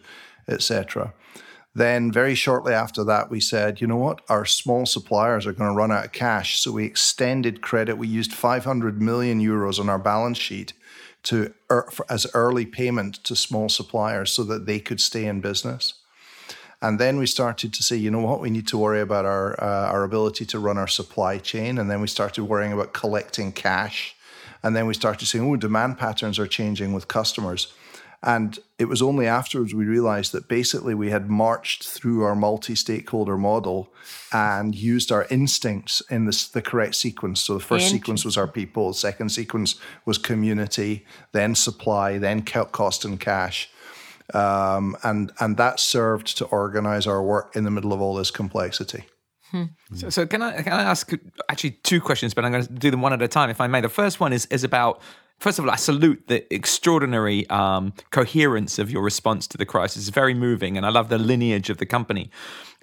[0.48, 1.14] etc.
[1.76, 4.22] Then, very shortly after that, we said, you know what?
[4.30, 6.58] Our small suppliers are going to run out of cash.
[6.58, 7.98] So we extended credit.
[7.98, 10.72] We used 500 million euros on our balance sheet
[11.24, 15.92] to er, as early payment to small suppliers so that they could stay in business.
[16.80, 19.62] And then we started to say, you know what, we need to worry about our
[19.62, 21.76] uh, our ability to run our supply chain.
[21.76, 24.16] And then we started worrying about collecting cash.
[24.62, 27.74] And then we started saying, oh, demand patterns are changing with customers.
[28.22, 32.74] And it was only afterwards we realized that basically we had marched through our multi
[32.74, 33.92] stakeholder model
[34.32, 37.40] and used our instincts in this, the correct sequence.
[37.40, 42.42] So the first sequence was our people, the second sequence was community, then supply, then
[42.42, 43.70] cost and cash.
[44.34, 48.32] Um, and and that served to organize our work in the middle of all this
[48.32, 49.04] complexity.
[49.52, 49.64] Hmm.
[49.94, 51.12] So, so, can I can I ask
[51.48, 53.68] actually two questions, but I'm going to do them one at a time, if I
[53.68, 53.80] may.
[53.80, 55.00] The first one is is about
[55.38, 60.08] first of all, I salute the extraordinary um, coherence of your response to the crisis.
[60.08, 62.30] It's very moving, and I love the lineage of the company.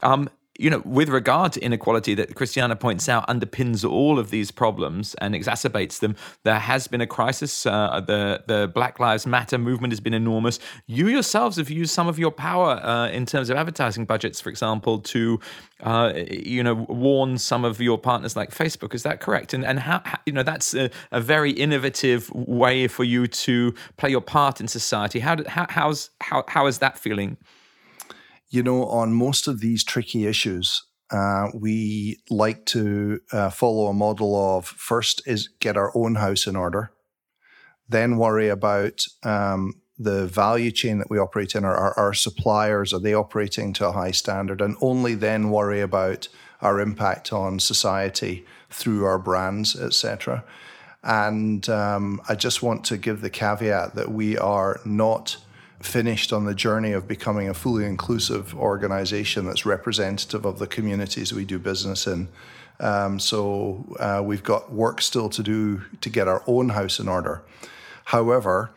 [0.02, 4.52] Um, you know, with regard to inequality that Christiana points out underpins all of these
[4.52, 7.66] problems and exacerbates them, there has been a crisis.
[7.66, 10.60] Uh, the the Black Lives Matter movement has been enormous.
[10.86, 14.50] You yourselves have used some of your power uh, in terms of advertising budgets, for
[14.50, 15.39] example, to
[15.82, 18.94] uh, you know warn some of your partners like Facebook.
[18.94, 19.56] Is that correct?
[19.56, 23.74] And and how, how you know that's a, a, very innovative way for you to
[23.98, 25.20] play your part in society.
[25.20, 27.38] How did, how how's how how is that feeling?
[28.54, 33.94] You know, on most of these tricky issues, uh, we like to uh, follow a
[33.94, 36.92] model of first is get our own house in order,
[37.89, 41.66] then worry about um, the value chain that we operate in.
[41.66, 45.82] Our, our, our, suppliers are they operating to a high standard, and only then worry
[45.82, 46.28] about
[46.62, 50.46] our impact on society through our brands, etc.
[51.02, 55.38] And um, I just want to give the caveat that we are not
[55.86, 61.34] finished on the journey of becoming a fully inclusive organization that's representative of the communities
[61.34, 62.30] we do business in.
[62.80, 67.08] Um, so uh, we've got work still to do to get our own house in
[67.08, 67.43] order.
[68.06, 68.72] However,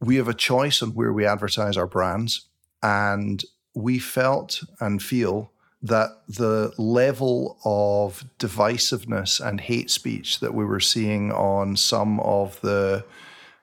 [0.00, 2.48] we have a choice on where we advertise our brands,
[2.82, 10.64] and we felt and feel that the level of divisiveness and hate speech that we
[10.64, 13.04] were seeing on some of the,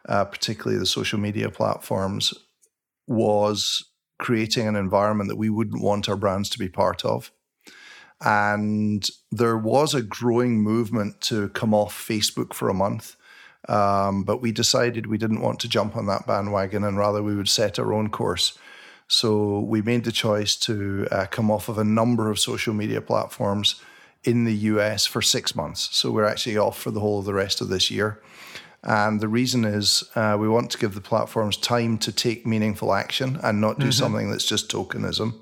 [0.07, 2.33] uh, particularly the social media platforms,
[3.09, 3.83] was
[4.19, 7.31] creating an environment that we wouldn't want our brands to be part of.
[8.21, 13.15] And there was a growing movement to come off Facebook for a month.
[13.67, 17.35] Um, but we decided we didn't want to jump on that bandwagon and rather we
[17.35, 18.57] would set our own course.
[19.07, 23.01] So we made the choice to uh, come off of a number of social media
[23.01, 23.81] platforms
[24.23, 25.89] in the US for six months.
[25.95, 28.21] So we're actually off for the whole of the rest of this year.
[28.83, 32.93] And the reason is uh, we want to give the platforms time to take meaningful
[32.93, 33.91] action and not do mm-hmm.
[33.91, 35.33] something that's just tokenism.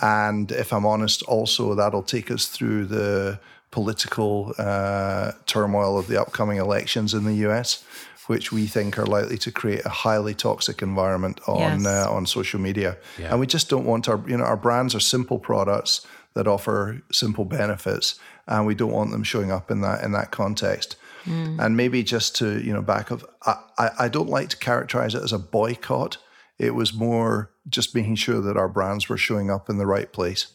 [0.00, 6.20] And if I'm honest, also that'll take us through the political uh, turmoil of the
[6.20, 7.84] upcoming elections in the US,
[8.26, 11.86] which we think are likely to create a highly toxic environment on yes.
[11.86, 12.96] uh, on social media.
[13.18, 13.30] Yeah.
[13.30, 17.02] And we just don't want our you know our brands are simple products that offer
[17.10, 20.96] simple benefits, and we don't want them showing up in that in that context.
[21.28, 21.64] Mm.
[21.64, 25.22] And maybe just to, you know, back of, I, I don't like to characterize it
[25.22, 26.16] as a boycott.
[26.58, 30.12] It was more just making sure that our brands were showing up in the right
[30.12, 30.48] place.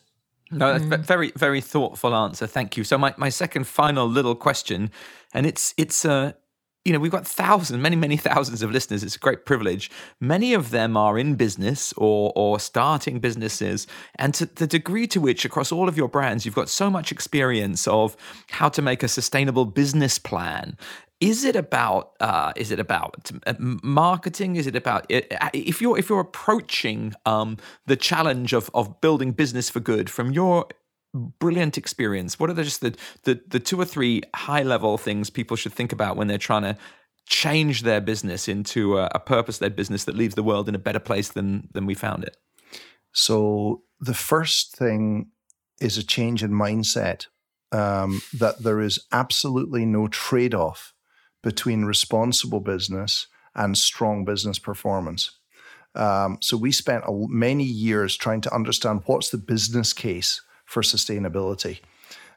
[0.52, 1.00] No, that's mm.
[1.06, 2.48] very, very thoughtful answer.
[2.48, 2.84] Thank you.
[2.84, 4.92] So my, my second final little question,
[5.34, 6.34] and it's it's uh
[6.86, 9.04] you know, we've got thousands, many, many thousands of listeners.
[9.04, 9.89] It's a great privilege.
[10.19, 15.22] Many of them are in business or or starting businesses, and to the degree to
[15.22, 18.17] which, across all of your brands, you've got so much experience of
[18.50, 20.78] how to make a sustainable business plan.
[21.19, 24.58] Is it about uh, is it about uh, marketing?
[24.58, 25.22] Is it about uh,
[25.54, 30.32] if you're if you're approaching um, the challenge of of building business for good from
[30.32, 30.67] your
[31.13, 35.30] brilliant experience what are the, just the, the the two or three high level things
[35.30, 36.78] people should think about when they're trying to
[37.26, 40.99] change their business into a, a purpose-led business that leaves the world in a better
[40.99, 42.38] place than than we found it?
[43.12, 45.30] So the first thing
[45.80, 47.28] is a change in mindset
[47.71, 50.93] um, that there is absolutely no trade-off
[51.41, 55.32] between responsible business and strong business performance.
[55.95, 60.41] Um, so we spent many years trying to understand what's the business case
[60.74, 61.80] for sustainability,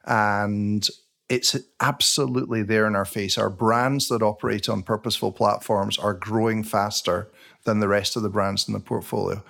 [0.05, 0.88] and
[1.29, 3.37] it's absolutely there in our face.
[3.37, 7.29] Our brands that operate on purposeful platforms are growing faster
[7.64, 9.42] than the rest of the brands in the portfolio.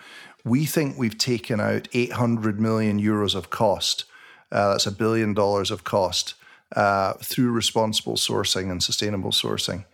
[0.44, 4.04] We think we've taken out 800 million euros of cost.
[4.50, 6.34] Uh, that's a billion dollars of cost
[6.74, 9.84] uh, through responsible sourcing and sustainable sourcing.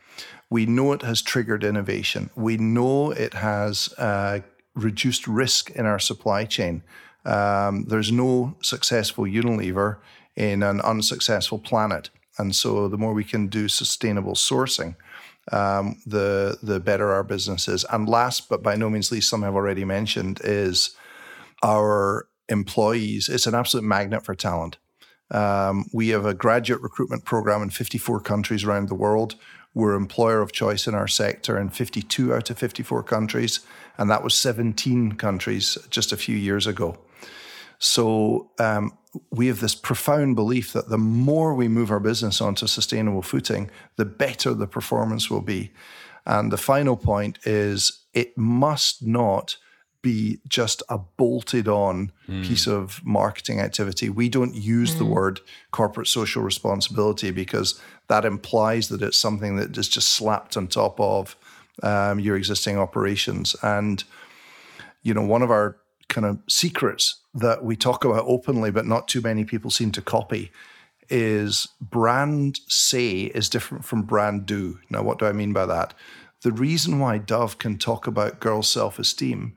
[0.51, 2.31] We know it has triggered innovation.
[2.37, 4.41] We know it has uh,
[4.75, 6.83] reduced risk in our supply chain.
[7.25, 9.99] Um, there's no successful Unilever
[10.37, 12.11] in an unsuccessful planet.
[12.39, 14.97] And so the more we can do sustainable sourcing,
[15.51, 17.85] um, the the better our business is.
[17.91, 20.97] And last but by no means least, some have already mentioned, is
[21.63, 23.29] our employees.
[23.29, 24.79] It's an absolute magnet for talent.
[25.31, 29.35] Um, we have a graduate recruitment program in 54 countries around the world.
[29.75, 33.61] We're employer of choice in our sector in 52 out of 54 countries,
[33.97, 36.99] and that was 17 countries just a few years ago.
[37.83, 38.97] So um,
[39.33, 43.73] we have this profound belief that the more we move our business onto sustainable footing,
[43.97, 45.73] the better the performance will be.
[46.25, 49.57] And the final point is it must not
[50.01, 52.45] be just a bolted on mm.
[52.45, 54.09] piece of marketing activity.
[54.09, 54.99] We don't use mm.
[54.99, 55.41] the word
[55.73, 61.01] corporate social responsibility because that implies that it's something that is just slapped on top
[61.01, 61.37] of
[61.83, 63.57] um, your existing operations.
[63.61, 64.05] And,
[65.03, 65.79] you know, one of our
[66.13, 70.03] kind of secrets that we talk about openly, but not too many people seem to
[70.03, 70.53] copy,
[71.09, 74.79] is brand say is different from brand do.
[74.89, 75.95] Now, what do I mean by that?
[76.43, 79.57] The reason why Dove can talk about girls' self esteem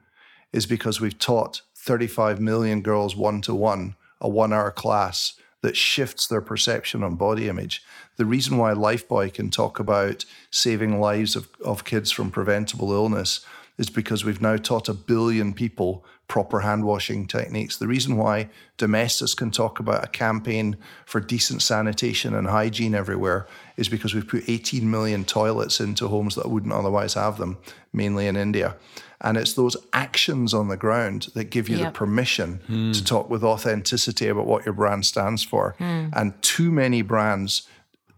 [0.54, 5.76] is because we've taught 35 million girls one to one, a one hour class that
[5.76, 7.84] shifts their perception on body image.
[8.18, 13.46] The reason why Lifebuoy can talk about saving lives of, of kids from preventable illness
[13.78, 17.78] is because we've now taught a billion people proper hand washing techniques.
[17.78, 23.48] The reason why Domestos can talk about a campaign for decent sanitation and hygiene everywhere
[23.78, 27.58] is because we've put 18 million toilets into homes that wouldn't otherwise have them,
[27.94, 28.76] mainly in India.
[29.22, 31.94] And it's those actions on the ground that give you yep.
[31.94, 32.94] the permission mm.
[32.94, 35.76] to talk with authenticity about what your brand stands for.
[35.80, 36.12] Mm.
[36.16, 37.68] And too many brands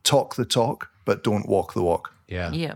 [0.04, 2.13] talk the talk, but don't walk the walk.
[2.28, 2.52] Yeah.
[2.52, 2.76] Yeah.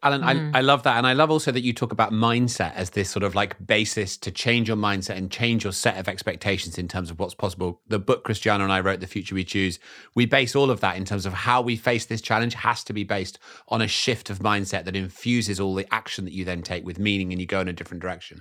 [0.00, 0.54] Alan, mm.
[0.54, 0.96] I, I love that.
[0.96, 4.16] And I love also that you talk about mindset as this sort of like basis
[4.18, 7.80] to change your mindset and change your set of expectations in terms of what's possible.
[7.88, 9.80] The book Christiana and I wrote, The Future We Choose,
[10.14, 12.92] we base all of that in terms of how we face this challenge has to
[12.92, 16.62] be based on a shift of mindset that infuses all the action that you then
[16.62, 18.40] take with meaning and you go in a different direction.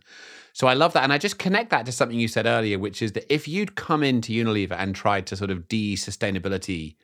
[0.54, 1.04] So I love that.
[1.04, 3.76] And I just connect that to something you said earlier, which is that if you'd
[3.76, 6.98] come into Unilever and tried to sort of de sustainability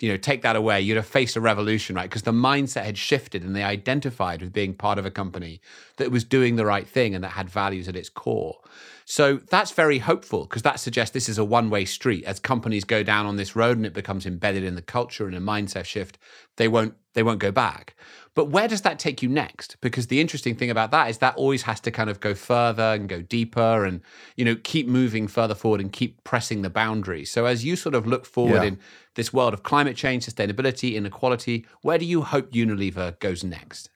[0.00, 2.08] you know, take that away, you'd have faced a revolution, right?
[2.08, 5.60] Because the mindset had shifted and they identified with being part of a company
[5.98, 8.60] that was doing the right thing and that had values at its core.
[9.04, 12.24] So that's very hopeful because that suggests this is a one way street.
[12.24, 15.36] As companies go down on this road and it becomes embedded in the culture and
[15.36, 16.16] a mindset shift,
[16.56, 17.96] they won't they won't go back.
[18.34, 19.76] But where does that take you next?
[19.80, 22.82] Because the interesting thing about that is that always has to kind of go further
[22.82, 24.00] and go deeper and,
[24.36, 27.30] you know, keep moving further forward and keep pressing the boundaries.
[27.30, 28.68] So as you sort of look forward yeah.
[28.68, 28.78] in
[29.16, 33.90] this world of climate change, sustainability, inequality, where do you hope Unilever goes next?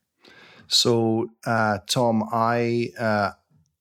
[0.66, 3.31] So, uh, Tom, I uh,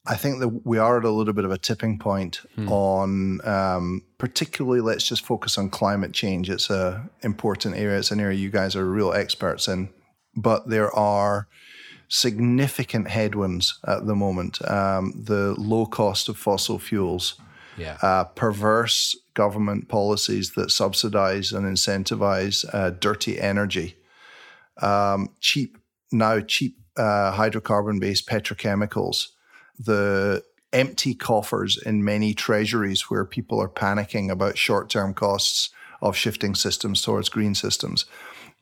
[0.06, 2.70] I think that we are at a little bit of a tipping point hmm.
[2.70, 4.82] on, um, particularly.
[4.82, 6.50] Let's just focus on climate change.
[6.50, 8.00] It's a important area.
[8.00, 9.90] It's an area you guys are real experts in
[10.36, 11.48] but there are
[12.08, 14.64] significant headwinds at the moment.
[14.70, 17.36] Um, the low cost of fossil fuels,
[17.78, 17.98] yeah.
[18.02, 23.98] uh, perverse government policies that subsidize and incentivize uh, dirty energy,
[24.82, 25.78] um, cheap
[26.12, 29.30] now cheap uh, hydrocarbon based petrochemicals,
[29.80, 35.70] the empty coffers in many treasuries where people are panicking about short term costs
[36.02, 38.06] of shifting systems towards green systems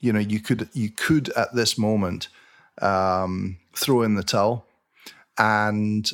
[0.02, 2.28] you know, you could you could at this moment
[2.82, 4.66] um, throw in the towel,
[5.38, 6.10] and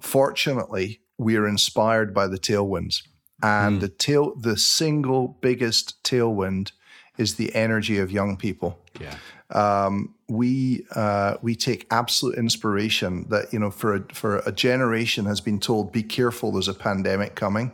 [0.00, 3.02] fortunately, we are inspired by the tailwinds,
[3.42, 3.80] and mm.
[3.80, 6.72] the tail the single biggest tailwind
[7.18, 8.78] is the energy of young people.
[9.00, 9.16] Yeah.
[9.50, 15.26] Um, we uh, we take absolute inspiration that you know for a, for a generation
[15.26, 17.72] has been told be careful there's a pandemic coming,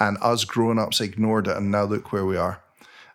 [0.00, 2.63] and us grown ups ignored it and now look where we are.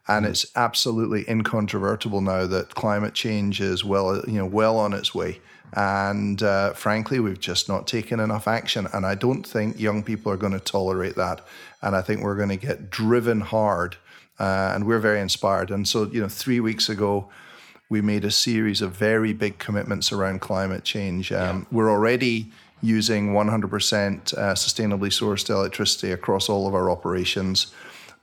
[0.10, 5.14] And it's absolutely incontrovertible now that climate change is well, you know, well on its
[5.14, 5.39] way.
[5.74, 8.88] And uh, frankly, we've just not taken enough action.
[8.91, 11.45] And I don't think young people are going to tolerate that.
[11.82, 13.97] And I think we're going to get driven hard.
[14.39, 15.70] Uh, and we're very inspired.
[15.70, 17.30] And so, you know, three weeks ago,
[17.89, 21.32] we made a series of very big commitments around climate change.
[21.32, 21.66] Um, yeah.
[21.72, 22.51] We're already
[22.82, 27.74] using 100% uh, sustainably sourced electricity across all of our operations,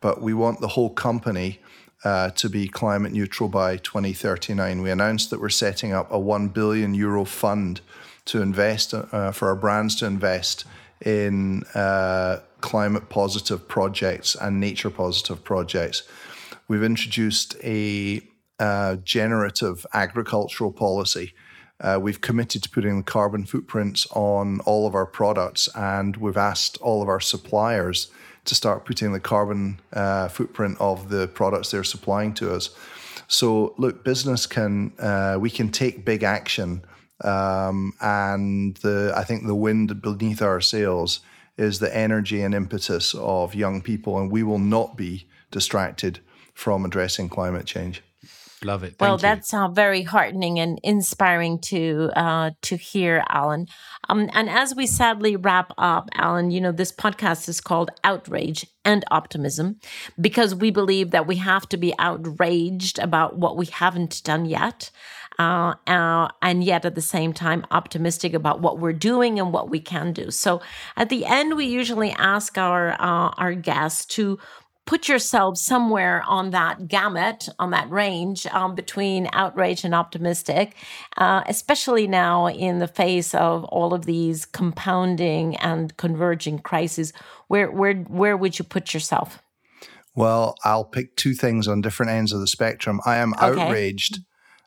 [0.00, 1.60] but we want the whole company
[2.04, 4.82] uh, to be climate neutral by 2039.
[4.82, 7.80] We announced that we're setting up a 1 billion euro fund
[8.26, 10.64] to invest uh, for our brands to invest
[11.04, 16.02] in uh, climate positive projects and nature positive projects.
[16.68, 18.22] We've introduced a
[18.58, 21.32] uh, generative agricultural policy.
[21.78, 26.36] Uh, we've committed to putting the carbon footprints on all of our products, and we've
[26.36, 28.10] asked all of our suppliers
[28.46, 32.70] to start putting the carbon uh, footprint of the products they're supplying to us.
[33.28, 36.84] So, look, business can uh, we can take big action,
[37.22, 41.20] um, and the I think the wind beneath our sails
[41.56, 46.20] is the energy and impetus of young people, and we will not be distracted
[46.54, 48.02] from addressing climate change.
[48.64, 48.96] Love it.
[48.96, 49.22] Thank well, you.
[49.22, 53.66] that's uh, very heartening and inspiring to uh, to hear, Alan.
[54.08, 58.66] Um, and as we sadly wrap up, Alan, you know this podcast is called Outrage
[58.84, 59.78] and Optimism
[60.18, 64.90] because we believe that we have to be outraged about what we haven't done yet.
[65.38, 69.68] Uh, uh, and yet at the same time optimistic about what we're doing and what
[69.68, 70.30] we can do.
[70.30, 70.62] So
[70.96, 74.38] at the end, we usually ask our uh, our guests to
[74.86, 80.76] put yourself somewhere on that gamut, on that range um, between outrage and optimistic,
[81.18, 87.12] uh, especially now in the face of all of these compounding and converging crises.
[87.48, 89.42] Where, where, where would you put yourself?
[90.14, 93.00] Well, I'll pick two things on different ends of the spectrum.
[93.04, 93.60] I am okay.
[93.60, 94.20] outraged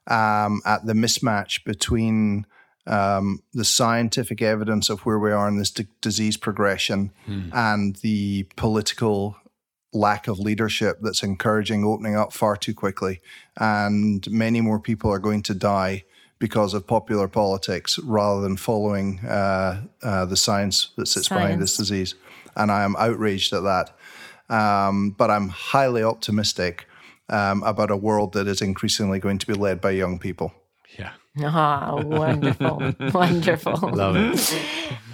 [0.05, 2.45] um, at the mismatch between
[2.85, 7.49] um, the scientific evidence of where we are in this d- disease progression hmm.
[7.53, 9.35] and the political
[9.93, 13.21] lack of leadership that's encouraging opening up far too quickly.
[13.59, 16.03] And many more people are going to die
[16.37, 21.43] because of popular politics rather than following uh, uh, the science that sits science.
[21.43, 22.15] behind this disease.
[22.55, 23.95] And I am outraged at that.
[24.49, 26.87] Um, but I'm highly optimistic
[27.29, 30.53] um, about a world that is increasingly going to be led by young people.
[30.97, 31.11] Yeah.
[31.41, 32.93] Ah, oh, wonderful.
[33.13, 33.77] wonderful.
[33.93, 34.59] Love it.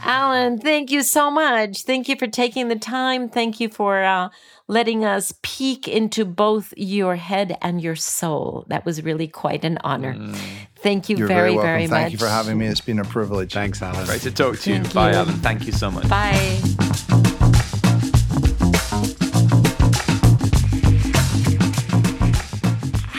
[0.03, 1.81] Alan, thank you so much.
[1.81, 3.27] Thank you for taking the time.
[3.27, 4.29] Thank you for uh,
[4.67, 8.65] letting us peek into both your head and your soul.
[8.67, 10.13] That was really quite an honor.
[10.13, 10.37] Mm.
[10.77, 11.89] Thank you You're very, very, very much.
[11.89, 12.67] Thank you for having me.
[12.67, 13.53] It's been a privilege.
[13.53, 14.05] Thanks, Alan.
[14.05, 14.81] Great to talk to you.
[14.81, 15.17] Thank Bye, you.
[15.17, 15.35] Alan.
[15.35, 16.07] Thank you so much.
[16.09, 16.59] Bye.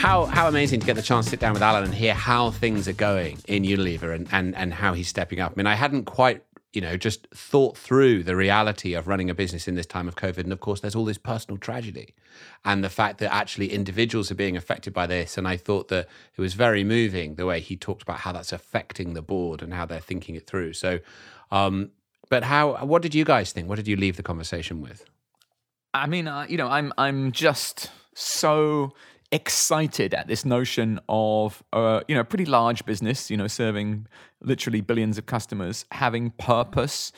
[0.07, 2.51] how how amazing to get the chance to sit down with Alan and hear how
[2.51, 5.51] things are going in Unilever and and and how he's stepping up.
[5.51, 6.43] I mean, I hadn't quite
[6.73, 10.15] you know, just thought through the reality of running a business in this time of
[10.15, 10.39] COVID.
[10.39, 12.13] And of course, there's all this personal tragedy
[12.65, 15.37] and the fact that actually individuals are being affected by this.
[15.37, 18.51] And I thought that it was very moving the way he talked about how that's
[18.51, 20.73] affecting the board and how they're thinking it through.
[20.73, 20.99] So,
[21.51, 21.91] um,
[22.29, 23.69] but how, what did you guys think?
[23.69, 25.05] What did you leave the conversation with?
[25.93, 28.93] I mean, uh, you know, I'm, I'm just so
[29.31, 34.07] excited at this notion of uh, you know a pretty large business, you know, serving
[34.41, 37.11] literally billions of customers, having purpose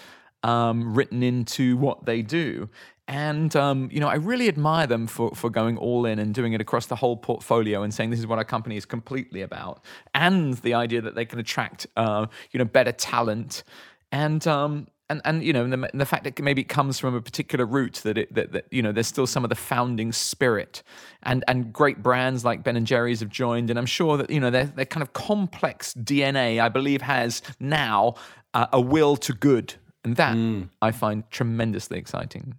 [0.43, 2.69] um, written into what they do.
[3.07, 6.53] And um, you know, I really admire them for for going all in and doing
[6.53, 9.83] it across the whole portfolio and saying this is what our company is completely about,
[10.13, 13.63] and the idea that they can attract uh, you know better talent
[14.11, 17.21] and um, and and you know the, the fact that maybe it comes from a
[17.21, 20.83] particular root that it that, that you know there's still some of the founding spirit
[21.23, 24.39] and and great brands like Ben and Jerry's have joined and I'm sure that you
[24.39, 28.15] know their their kind of complex DNA I believe has now
[28.53, 30.69] uh, a will to good and that mm.
[30.81, 32.55] I find tremendously exciting.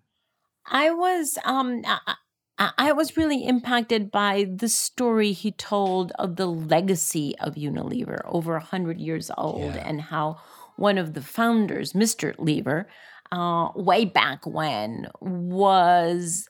[0.66, 1.82] I was um
[2.60, 8.20] I, I was really impacted by the story he told of the legacy of Unilever
[8.26, 9.88] over 100 years old yeah.
[9.88, 10.38] and how
[10.80, 12.34] one of the founders, Mr.
[12.38, 12.88] Lever,
[13.30, 16.48] uh, way back when, was,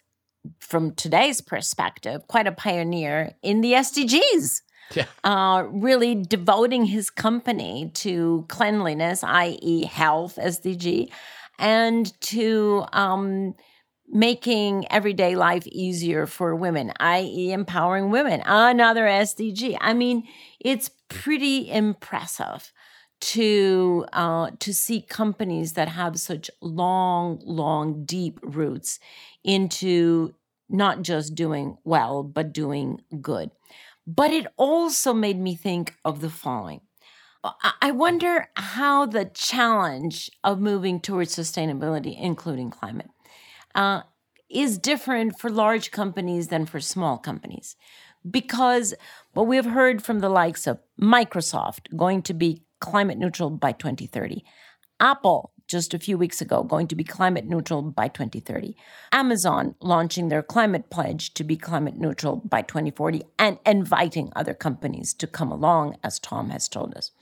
[0.60, 4.62] from today's perspective, quite a pioneer in the SDGs.
[4.94, 5.06] Yeah.
[5.22, 11.10] Uh, really devoting his company to cleanliness, i.e., health SDG,
[11.58, 13.54] and to um,
[14.08, 19.76] making everyday life easier for women, i.e., empowering women, another SDG.
[19.80, 20.26] I mean,
[20.58, 22.72] it's pretty impressive
[23.20, 28.98] to uh, to see companies that have such long, long, deep roots
[29.44, 30.34] into
[30.68, 33.50] not just doing well, but doing good.
[34.06, 36.80] But it also made me think of the following.
[37.80, 43.08] I wonder how the challenge of moving towards sustainability, including climate,
[43.74, 44.02] uh,
[44.50, 47.76] is different for large companies than for small companies.
[48.28, 48.92] Because
[49.32, 53.72] what we have heard from the likes of Microsoft going to be climate neutral by
[53.72, 54.44] 2030,
[54.98, 58.74] Apple just a few weeks ago going to be climate neutral by 2030.
[59.12, 65.14] Amazon launching their climate pledge to be climate neutral by 2040 and inviting other companies
[65.14, 67.12] to come along, as Tom has told us.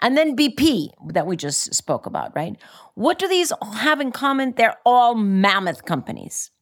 [0.00, 2.56] And then BP, that we just spoke about, right?
[2.94, 4.54] What do these have in common?
[4.56, 6.52] They're all mammoth companies.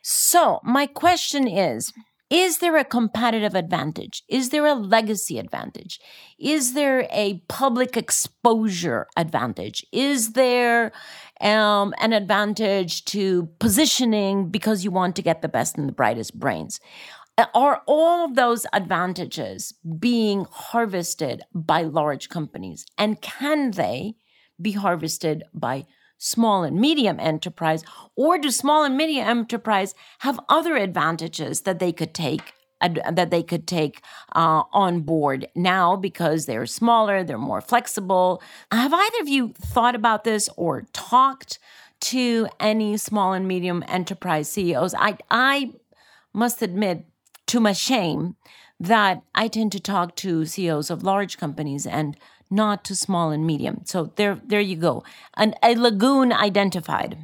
[0.00, 1.92] So, my question is
[2.32, 4.22] is there a competitive advantage?
[4.26, 6.00] Is there a legacy advantage?
[6.38, 9.84] Is there a public exposure advantage?
[9.92, 10.92] Is there
[11.42, 16.40] um, an advantage to positioning because you want to get the best and the brightest
[16.40, 16.80] brains?
[17.54, 22.86] Are all of those advantages being harvested by large companies?
[22.96, 24.14] And can they
[24.60, 25.84] be harvested by
[26.22, 27.84] small and medium enterprise?
[28.14, 32.54] Or do small and medium enterprise have other advantages that they could take?
[33.12, 34.02] that they could take
[34.34, 38.42] uh, on board now because they're smaller, they're more flexible.
[38.72, 41.60] Have either of you thought about this or talked
[42.00, 44.94] to any small and medium enterprise CEOs?
[44.94, 45.74] I, I
[46.32, 47.06] must admit,
[47.46, 48.34] to my shame,
[48.80, 52.16] that I tend to talk to CEOs of large companies and
[52.52, 53.80] not to small and medium.
[53.84, 55.02] So there, there you go,
[55.36, 57.16] An, a lagoon identified.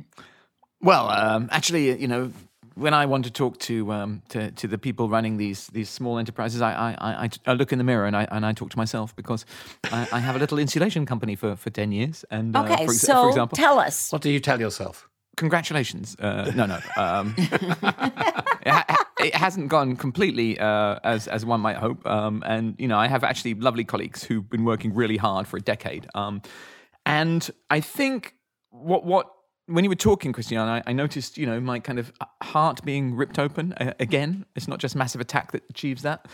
[0.81, 2.33] Well, um, actually, you know,
[2.74, 6.18] when I want to talk to um, to, to the people running these these small
[6.18, 8.79] enterprises, I I, I, I look in the mirror and I and I talk to
[8.79, 9.45] myself because
[9.93, 12.24] I, I have a little insulation company for, for ten years.
[12.31, 15.09] And uh, okay, for, so for example, tell us what do you tell yourself?
[15.39, 16.16] Congratulations!
[16.18, 16.78] Uh, no, no.
[16.97, 22.05] Um, it, ha- it, hasn't gone completely uh, as as one might hope.
[22.07, 25.57] Um, and you know, I have actually lovely colleagues who've been working really hard for
[25.57, 26.09] a decade.
[26.14, 26.43] Um,
[27.07, 28.34] and I think
[28.70, 29.30] what what
[29.66, 32.11] when you were talking, Christiana, I, I, noticed, you know, my kind of
[32.43, 34.47] heart being ripped open uh, again.
[34.57, 36.26] It's not just massive attack that achieves that.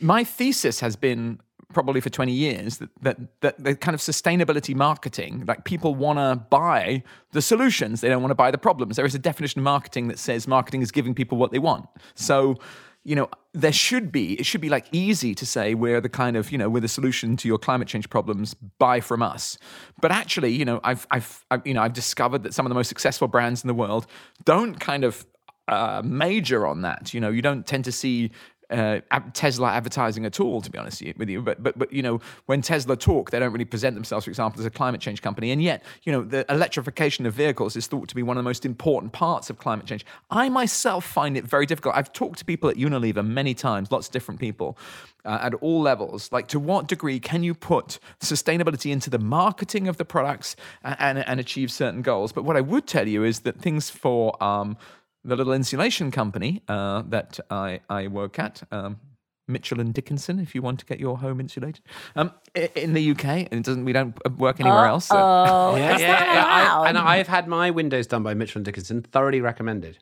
[0.00, 1.40] My thesis has been
[1.72, 6.18] probably for 20 years that, that, that the kind of sustainability marketing, like people want
[6.18, 7.02] to buy
[7.32, 8.96] the solutions, they don't want to buy the problems.
[8.96, 11.86] There is a definition of marketing that says marketing is giving people what they want.
[12.14, 12.56] So,
[13.04, 16.36] you know, there should be, it should be like easy to say we're the kind
[16.36, 19.58] of, you know, we're the solution to your climate change problems, buy from us.
[20.00, 22.74] But actually, you know, I've, I've, I've you know, I've discovered that some of the
[22.74, 24.06] most successful brands in the world
[24.44, 25.26] don't kind of
[25.68, 27.12] uh, major on that.
[27.12, 28.30] You know, you don't tend to see
[28.70, 29.00] uh,
[29.32, 31.42] Tesla advertising at all, to be honest with you.
[31.42, 34.60] But but but you know, when Tesla talk, they don't really present themselves, for example,
[34.60, 35.50] as a climate change company.
[35.50, 38.48] And yet, you know, the electrification of vehicles is thought to be one of the
[38.48, 40.04] most important parts of climate change.
[40.30, 41.96] I myself find it very difficult.
[41.96, 44.76] I've talked to people at Unilever many times, lots of different people.
[45.24, 49.86] Uh, at all levels, like to what degree can you put sustainability into the marketing
[49.86, 52.32] of the products and, and, and achieve certain goals?
[52.32, 54.78] But what I would tell you is that things for um,
[55.24, 59.00] the little insulation company uh, that I, I work at, um,
[59.48, 61.82] Mitchell and Dickinson, if you want to get your home insulated.
[62.14, 62.32] Um,
[62.74, 65.06] in the UK, and it doesn't we don't work anywhere uh, else.
[65.06, 65.16] So.
[65.16, 66.44] Oh, yeah, yeah, yeah.
[66.46, 69.02] I, and I've had my windows done by Mitchell and Dickinson.
[69.02, 69.98] Thoroughly recommended.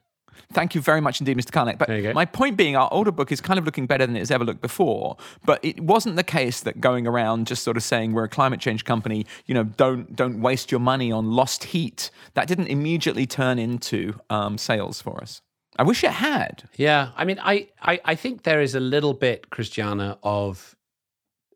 [0.53, 1.51] Thank you very much indeed, Mr.
[1.51, 1.78] Carnac.
[1.78, 4.44] But my point being, our older book is kind of looking better than it's ever
[4.44, 5.16] looked before.
[5.44, 8.61] But it wasn't the case that going around just sort of saying we're a climate
[8.61, 12.11] change company, you know, don't don't waste your money on lost heat.
[12.34, 15.42] That didn't immediately turn into um, sales for us.
[15.78, 16.64] I wish it had.
[16.76, 20.76] Yeah, I mean, I, I I think there is a little bit, Christiana, of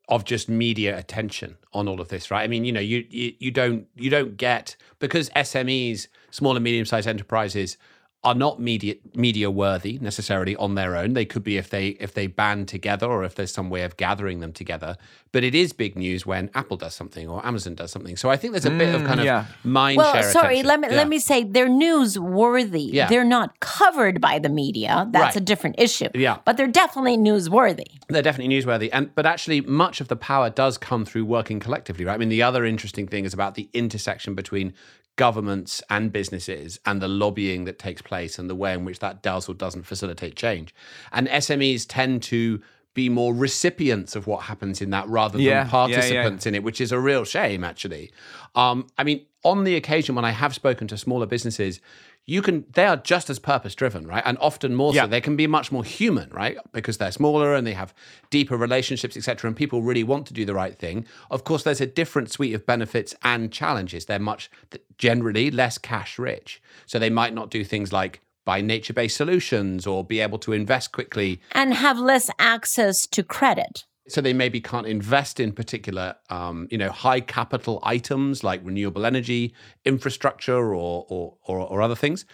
[0.08, 2.42] of just media attention on all of this, right?
[2.42, 6.64] I mean, you know, you you, you don't you don't get because SMEs, small and
[6.64, 7.78] medium sized enterprises
[8.22, 11.14] are not media media worthy necessarily on their own.
[11.14, 13.96] They could be if they if they band together or if there's some way of
[13.96, 14.96] gathering them together.
[15.32, 18.16] But it is big news when Apple does something or Amazon does something.
[18.16, 19.40] So I think there's a mm, bit of mm, kind yeah.
[19.40, 20.30] of mind well, share.
[20.30, 20.66] sorry, attention.
[20.66, 20.96] let me yeah.
[20.96, 22.92] let me say they're newsworthy.
[22.92, 23.08] Yeah.
[23.08, 25.08] They're not covered by the media.
[25.10, 25.36] That's right.
[25.36, 26.08] a different issue.
[26.14, 26.38] Yeah.
[26.44, 27.86] But they're definitely newsworthy.
[28.08, 28.90] They're definitely newsworthy.
[28.92, 32.14] And but actually much of the power does come through working collectively, right?
[32.14, 34.74] I mean, the other interesting thing is about the intersection between
[35.20, 39.22] governments and businesses and the lobbying that takes place and the way in which that
[39.22, 40.74] does or doesn't facilitate change.
[41.12, 42.58] And SMEs tend to
[42.94, 46.52] be more recipients of what happens in that rather than yeah, participants yeah, yeah.
[46.52, 48.10] in it, which is a real shame, actually.
[48.54, 51.82] Um, I mean, on the occasion when I have spoken to smaller businesses,
[52.30, 55.02] you can they are just as purpose driven right and often more yeah.
[55.02, 57.92] so they can be much more human right because they're smaller and they have
[58.30, 61.80] deeper relationships etc and people really want to do the right thing of course there's
[61.80, 64.48] a different suite of benefits and challenges they're much
[64.96, 69.86] generally less cash rich so they might not do things like buy nature based solutions
[69.86, 71.40] or be able to invest quickly.
[71.52, 73.84] And have less access to credit.
[74.08, 79.06] So they maybe can't invest in particular, um, you know, high capital items like renewable
[79.06, 82.24] energy, infrastructure, or, or, or, or other things.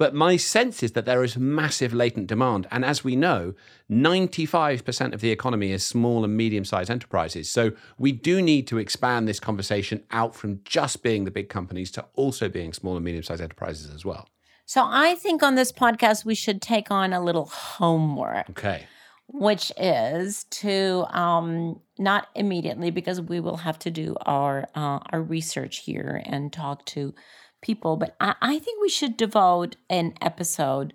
[0.00, 2.66] But my sense is that there is massive latent demand.
[2.70, 3.52] And as we know,
[3.90, 7.50] 95% of the economy is small and medium sized enterprises.
[7.50, 11.90] So we do need to expand this conversation out from just being the big companies
[11.90, 14.26] to also being small and medium sized enterprises as well.
[14.64, 18.48] So I think on this podcast, we should take on a little homework.
[18.48, 18.86] Okay.
[19.32, 25.22] Which is to um, not immediately because we will have to do our uh, our
[25.22, 27.14] research here and talk to
[27.62, 27.96] people.
[27.96, 30.92] But I, I think we should devote an episode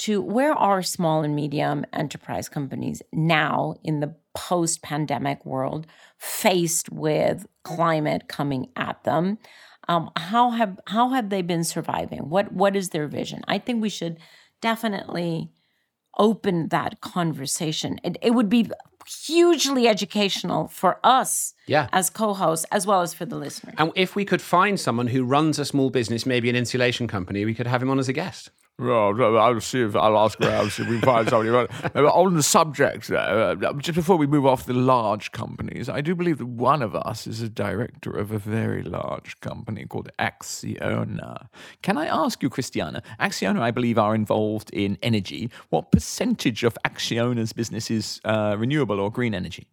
[0.00, 5.86] to where are small and medium enterprise companies now in the post pandemic world
[6.18, 9.38] faced with climate coming at them.
[9.88, 12.30] Um, how have how have they been surviving?
[12.30, 13.42] What what is their vision?
[13.48, 14.18] I think we should
[14.60, 15.50] definitely
[16.20, 17.98] open that conversation.
[18.04, 18.70] It, it would be
[19.26, 21.88] hugely educational for us yeah.
[21.92, 23.74] as co-hosts as well as for the listener.
[23.78, 27.44] And if we could find someone who runs a small business, maybe an insulation company,
[27.44, 28.50] we could have him on as a guest.
[28.80, 31.68] Well, I'll see if I'll ask around see if we can find somebody.
[31.92, 36.00] But on the subject, though, uh, just before we move off the large companies, I
[36.00, 40.08] do believe that one of us is a director of a very large company called
[40.18, 41.48] Acciona.
[41.82, 43.02] Can I ask you, Christiana?
[43.20, 45.50] Acciona, I believe, are involved in energy.
[45.68, 49.68] What percentage of Acciona's business is uh, renewable or green energy?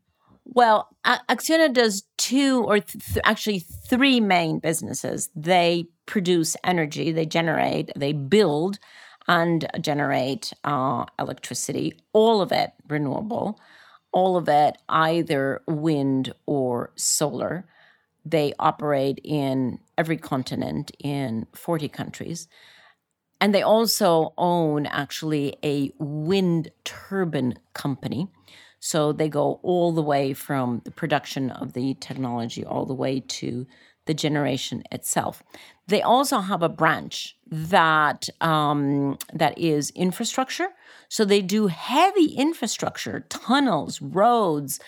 [0.49, 5.29] Well, Acciona does two or th- actually three main businesses.
[5.35, 8.79] They produce energy, they generate, they build
[9.27, 13.59] and generate uh, electricity, all of it renewable,
[14.13, 17.65] all of it either wind or solar.
[18.25, 22.47] They operate in every continent in 40 countries.
[23.41, 28.29] And they also own actually a wind turbine company
[28.80, 33.19] so they go all the way from the production of the technology all the way
[33.28, 33.65] to
[34.05, 35.43] the generation itself.
[35.88, 40.69] They also have a branch that um, that is infrastructure.
[41.09, 44.80] So they do heavy infrastructure, tunnels, roads,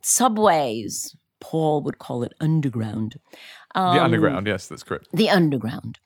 [0.00, 1.16] subways.
[1.40, 3.20] Paul would call it underground.
[3.74, 5.06] Um, the underground, yes, that's correct.
[5.12, 5.98] The underground.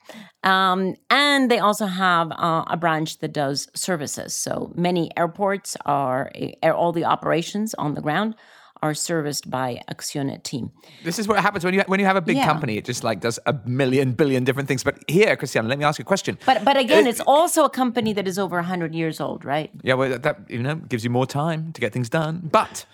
[0.42, 4.34] Um, and they also have uh, a branch that does services.
[4.34, 6.32] So many airports are,
[6.64, 8.34] all the operations on the ground
[8.82, 10.72] are serviced by Acciona team.
[11.04, 12.46] This is what happens when you when you have a big yeah.
[12.46, 12.76] company.
[12.76, 14.82] It just like does a million billion different things.
[14.82, 16.36] But here, Christiana, let me ask you a question.
[16.44, 19.70] But but again, uh, it's also a company that is over hundred years old, right?
[19.84, 22.48] Yeah, well, that you know gives you more time to get things done.
[22.50, 22.84] But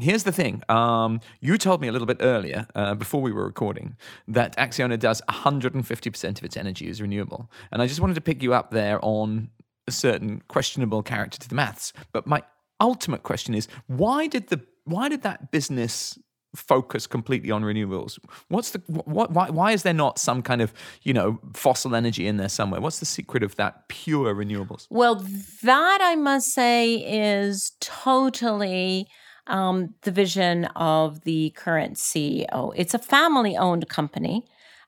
[0.00, 0.62] Here's the thing.
[0.68, 3.96] Um, you told me a little bit earlier, uh, before we were recording,
[4.28, 7.50] that Acciona does 150% of its energy is renewable.
[7.72, 9.50] And I just wanted to pick you up there on
[9.86, 11.92] a certain questionable character to the maths.
[12.12, 12.42] But my
[12.80, 16.18] ultimate question is why did the why did that business
[16.54, 18.18] focus completely on renewables
[18.48, 20.72] what's the what why, why is there not some kind of
[21.02, 25.16] you know fossil energy in there somewhere what's the secret of that pure renewables well
[25.62, 29.08] that i must say is totally
[29.48, 32.72] um, the vision of the current CEO.
[32.76, 34.44] It's a family owned company.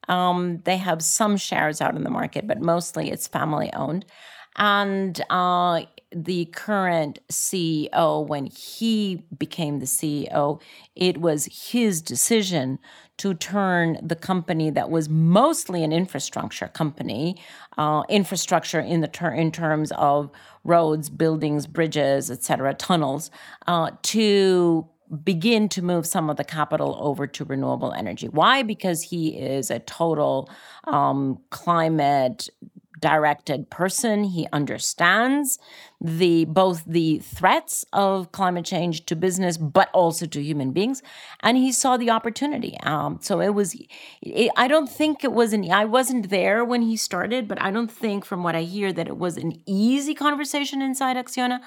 [0.07, 4.05] Um, they have some shares out in the market, but mostly it's family owned.
[4.57, 5.83] And uh,
[6.13, 10.61] the current CEO, when he became the CEO,
[10.95, 12.79] it was his decision
[13.17, 17.37] to turn the company that was mostly an infrastructure company,
[17.77, 20.29] uh, infrastructure in the ter- in terms of
[20.63, 23.31] roads, buildings, bridges, etc., tunnels,
[23.67, 24.87] uh, to
[25.23, 28.27] begin to move some of the capital over to renewable energy.
[28.27, 28.63] Why?
[28.63, 30.49] Because he is a total
[30.85, 32.49] um, climate
[33.01, 34.23] directed person.
[34.23, 35.59] He understands
[35.99, 41.01] the both the threats of climate change to business, but also to human beings,
[41.41, 42.77] and he saw the opportunity.
[42.83, 43.75] Um, so it was.
[44.21, 45.69] It, I don't think it was an.
[45.71, 49.07] I wasn't there when he started, but I don't think, from what I hear, that
[49.07, 51.59] it was an easy conversation inside Acciona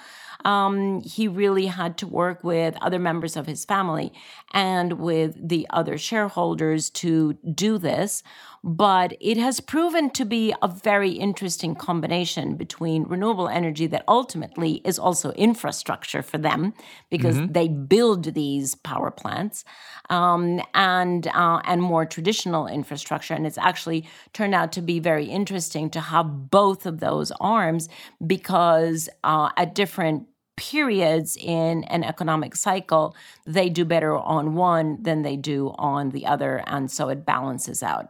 [0.44, 4.12] um, he really had to work with other members of his family
[4.52, 8.22] and with the other shareholders to do this.
[8.66, 14.80] But it has proven to be a very interesting combination between renewable energy that ultimately
[14.86, 16.72] is also infrastructure for them
[17.10, 17.52] because mm-hmm.
[17.52, 19.66] they build these power plants
[20.08, 23.34] um, and uh, and more traditional infrastructure.
[23.34, 27.90] And it's actually turned out to be very interesting to have both of those arms
[28.26, 35.20] because uh, at different periods in an economic cycle, they do better on one than
[35.20, 36.62] they do on the other.
[36.66, 38.08] And so it balances out.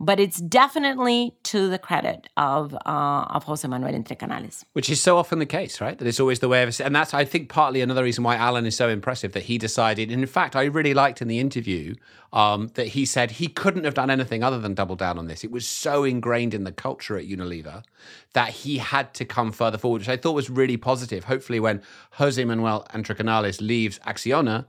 [0.00, 4.64] But it's definitely to the credit of uh, of Jose Manuel Entrecanales.
[4.72, 5.96] Which is so often the case, right?
[5.96, 8.66] That it's always the way of, and that's I think partly another reason why Alan
[8.66, 10.10] is so impressive that he decided.
[10.10, 11.94] And in fact, I really liked in the interview
[12.32, 15.44] um, that he said he couldn't have done anything other than double down on this.
[15.44, 17.84] It was so ingrained in the culture at Unilever
[18.32, 21.24] that he had to come further forward, which I thought was really positive.
[21.24, 21.80] Hopefully, when
[22.12, 24.66] Jose Manuel Entrecanales leaves Acciona,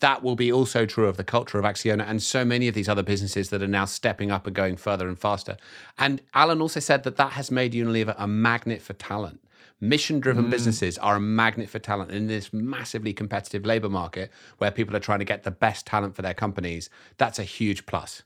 [0.00, 2.88] that will be also true of the culture of Acciona and so many of these
[2.88, 5.56] other businesses that are now stepping up and going further and faster.
[5.98, 9.40] And Alan also said that that has made Unilever a magnet for talent.
[9.80, 10.50] Mission driven mm.
[10.50, 15.00] businesses are a magnet for talent in this massively competitive labor market where people are
[15.00, 16.90] trying to get the best talent for their companies.
[17.16, 18.22] That's a huge plus.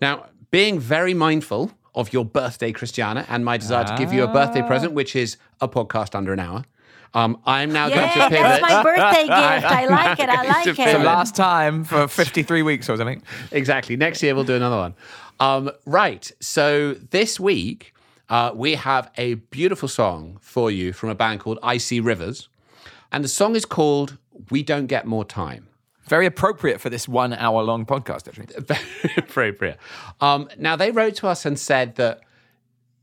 [0.00, 3.96] Now, being very mindful of your birthday, Christiana, and my desire ah.
[3.96, 6.64] to give you a birthday present, which is a podcast under an hour.
[7.14, 8.60] Um, I'm now yeah, going to pivot.
[8.60, 9.30] That's my birthday gift.
[9.30, 10.28] I like it.
[10.28, 10.76] I like it.
[10.76, 13.22] The last time for 53 weeks or something.
[13.50, 13.96] Exactly.
[13.96, 14.94] Next year we'll do another one.
[15.40, 16.30] Um, right.
[16.40, 17.94] So this week
[18.28, 22.48] uh, we have a beautiful song for you from a band called Icy Rivers,
[23.10, 24.18] and the song is called
[24.50, 25.68] "We Don't Get More Time."
[26.08, 28.46] Very appropriate for this one hour long podcast, actually.
[28.58, 29.78] Very appropriate.
[30.20, 32.20] Um, now, they wrote to us and said that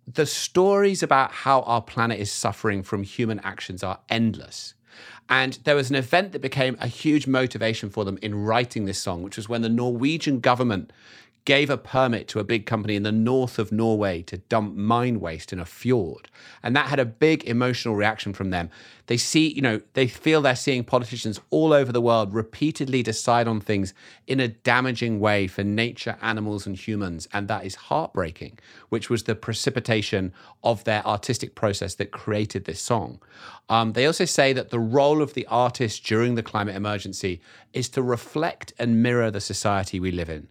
[0.07, 4.73] the stories about how our planet is suffering from human actions are endless.
[5.27, 8.99] And there was an event that became a huge motivation for them in writing this
[8.99, 10.93] song, which was when the Norwegian government
[11.45, 15.19] gave a permit to a big company in the north of Norway to dump mine
[15.19, 16.27] waste in a fjord.
[16.63, 18.71] And that had a big emotional reaction from them.
[19.05, 23.47] They see, you know, they feel they're seeing politicians all over the world repeatedly decide
[23.47, 23.93] on things
[24.25, 27.27] in a damaging way for nature, animals, and humans.
[27.31, 28.57] And that is heartbreaking,
[28.89, 30.33] which was the precipitation
[30.63, 33.21] of their artistic process that created this song.
[33.69, 37.39] Um, they also say that the role of the artist during the climate emergency
[37.71, 40.47] is to reflect and mirror the society we live in.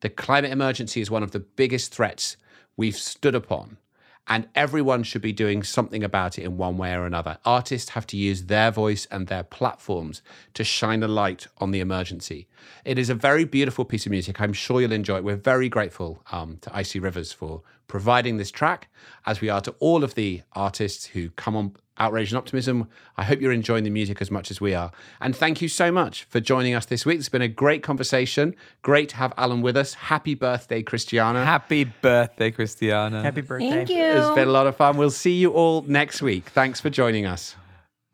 [0.00, 2.36] The climate emergency is one of the biggest threats
[2.76, 3.78] we've stood upon,
[4.26, 7.38] and everyone should be doing something about it in one way or another.
[7.44, 10.22] Artists have to use their voice and their platforms
[10.54, 12.46] to shine a light on the emergency.
[12.84, 14.40] It is a very beautiful piece of music.
[14.40, 15.24] I'm sure you'll enjoy it.
[15.24, 18.88] We're very grateful um, to Icy Rivers for providing this track,
[19.26, 22.88] as we are to all of the artists who come on Outrage and Optimism.
[23.16, 24.92] I hope you're enjoying the music as much as we are.
[25.20, 27.18] And thank you so much for joining us this week.
[27.18, 28.54] It's been a great conversation.
[28.82, 29.94] Great to have Alan with us.
[29.94, 31.44] Happy birthday, Christiana.
[31.44, 33.22] Happy birthday, Christiana.
[33.22, 33.70] Happy birthday.
[33.70, 34.04] Thank you.
[34.04, 34.96] It's been a lot of fun.
[34.96, 36.50] We'll see you all next week.
[36.50, 37.56] Thanks for joining us.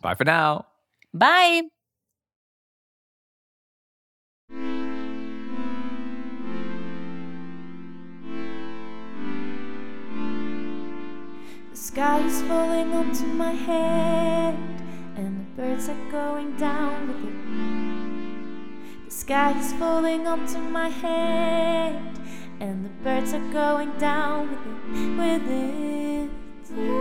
[0.01, 0.67] Bye for now.
[1.13, 1.74] Bye.
[11.85, 14.55] Sky is falling onto my head,
[15.17, 19.05] and the birds are going down with it.
[19.05, 21.95] The sky is falling onto my head,
[22.59, 24.49] and the birds are going down
[25.19, 26.95] with it, with it.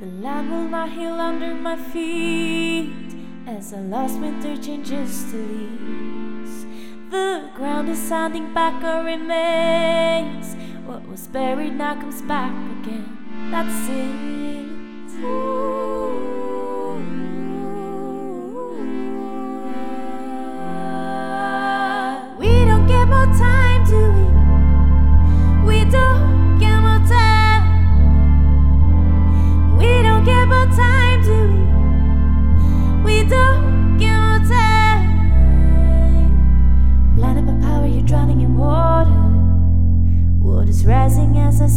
[0.00, 2.94] The land will not heal under my feet
[3.46, 6.29] as the last winter changes to leaves.
[7.10, 10.54] The ground is sounding back our remains.
[10.86, 13.50] What was buried now comes back again.
[13.50, 15.59] That's it.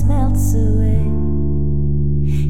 [0.03, 1.03] Melts away.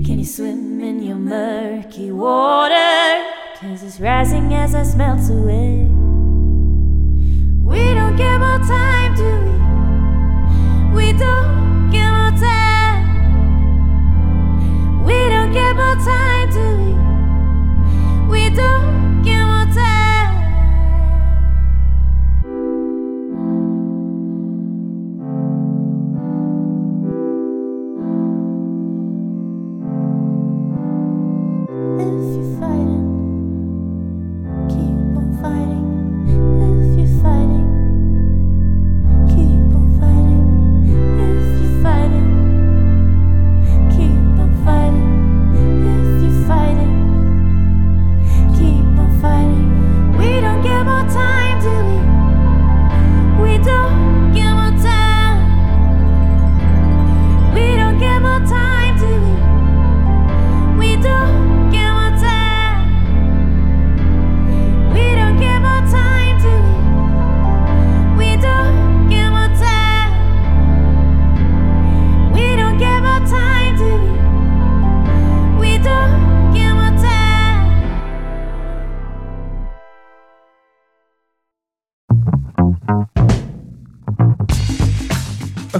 [0.05, 3.25] Can you swim in your murky water?
[3.59, 5.87] Cause it's rising as ice melts away.
[7.63, 8.52] We don't get more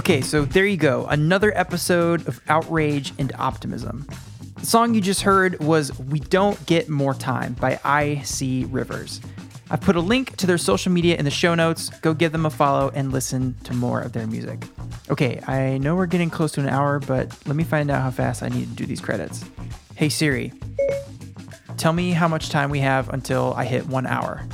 [0.04, 1.06] Okay, so there you go.
[1.06, 4.06] Another episode of Outrage and Optimism.
[4.56, 8.66] The song you just heard was We Don't Get More Time by I.C.
[8.66, 9.22] Rivers.
[9.70, 11.88] I've put a link to their social media in the show notes.
[12.00, 14.64] Go give them a follow and listen to more of their music.
[15.08, 18.10] Okay, I know we're getting close to an hour, but let me find out how
[18.10, 19.42] fast I need to do these credits.
[19.94, 20.52] Hey Siri,
[21.78, 24.46] tell me how much time we have until I hit one hour.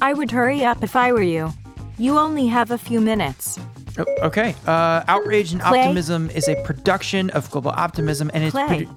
[0.00, 1.52] I would hurry up if I were you.
[1.98, 3.58] You only have a few minutes.
[3.98, 4.54] Oh, okay.
[4.66, 5.62] Uh, Outrage and.
[5.62, 8.88] Optimism is a production of Global Optimism, and it's produ-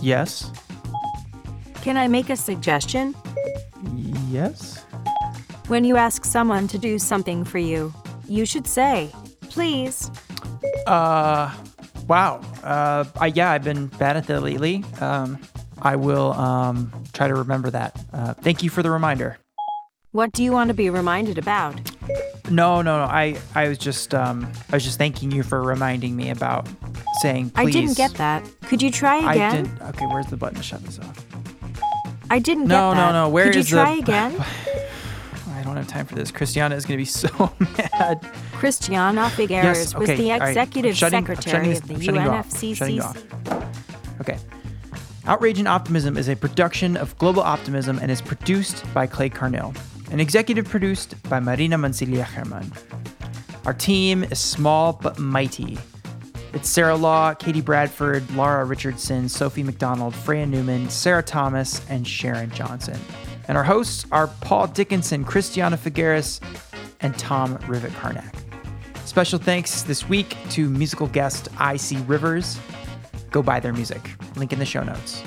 [0.00, 0.50] yes,
[1.82, 3.14] Can I make a suggestion?
[4.28, 4.84] yes.
[5.68, 7.92] When you ask someone to do something for you,
[8.26, 9.10] you should say,
[9.42, 10.10] please.
[10.86, 11.52] Uh,
[12.06, 12.40] wow.
[12.62, 14.84] Uh, I, yeah, I've been bad at that lately.
[15.00, 15.38] Um,
[15.82, 17.98] I will um try to remember that.
[18.12, 19.38] Uh, thank you for the reminder.
[20.12, 21.74] What do you want to be reminded about?
[22.50, 23.04] No, no, no.
[23.04, 26.66] I, I was just um, I was just thanking you for reminding me about
[27.22, 27.66] saying please.
[27.68, 28.42] I didn't get that.
[28.62, 29.64] Could you try I again?
[29.64, 29.82] didn't.
[29.82, 31.24] Okay, where's the button to shut this off?
[32.30, 33.12] I didn't No, get no, that.
[33.12, 34.36] no, where Could you is the- try again?
[35.54, 36.30] I don't have time for this.
[36.30, 38.20] Christiana is going to be so mad.
[38.52, 42.08] Christiana Figueres Yes, was the executive I'm shutting- secretary shutting of the this-
[42.62, 43.24] I'm shutting you off.
[43.24, 44.20] I'm shutting you UNFCCC.
[44.20, 44.38] Okay.
[45.26, 49.74] Outrage and Optimism is a production of Global Optimism and is produced by Clay Carnill
[50.10, 52.72] and executive produced by Marina Mansilla-Hermann.
[53.66, 55.78] Our team is small but mighty.
[56.54, 62.50] It's Sarah Law, Katie Bradford, Laura Richardson, Sophie McDonald, Freya Newman, Sarah Thomas, and Sharon
[62.50, 62.98] Johnson.
[63.48, 66.40] And our hosts are Paul Dickinson, Christiana Figueres,
[67.00, 68.34] and Tom Rivett-Carnac.
[69.04, 71.96] Special thanks this week to musical guest I.C.
[72.06, 72.58] Rivers.
[73.30, 74.10] Go buy their music.
[74.36, 75.22] Link in the show notes.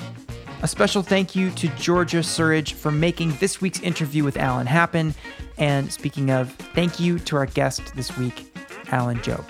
[0.62, 5.12] A special thank you to Georgia Surridge for making this week's interview with Alan happen.
[5.58, 8.56] And speaking of, thank you to our guest this week,
[8.92, 9.44] Alan Jope.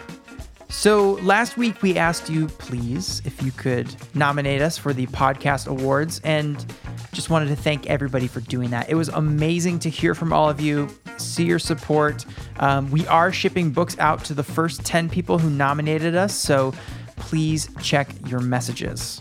[0.70, 5.66] So last week we asked you, please, if you could nominate us for the podcast
[5.66, 6.64] awards, and
[7.12, 8.88] just wanted to thank everybody for doing that.
[8.88, 10.88] It was amazing to hear from all of you,
[11.18, 12.24] see your support.
[12.58, 16.72] Um, we are shipping books out to the first 10 people who nominated us, so
[17.16, 19.20] please check your messages.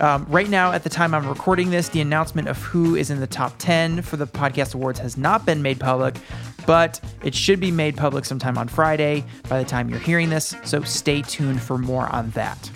[0.00, 3.18] Um, right now, at the time I'm recording this, the announcement of who is in
[3.18, 6.16] the top 10 for the podcast awards has not been made public,
[6.66, 10.54] but it should be made public sometime on Friday by the time you're hearing this,
[10.64, 12.70] so stay tuned for more on that.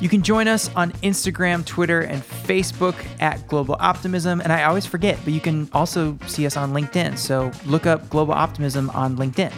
[0.00, 4.40] You can join us on Instagram, Twitter, and Facebook at Global Optimism.
[4.40, 7.18] And I always forget, but you can also see us on LinkedIn.
[7.18, 9.52] So look up Global Optimism on LinkedIn.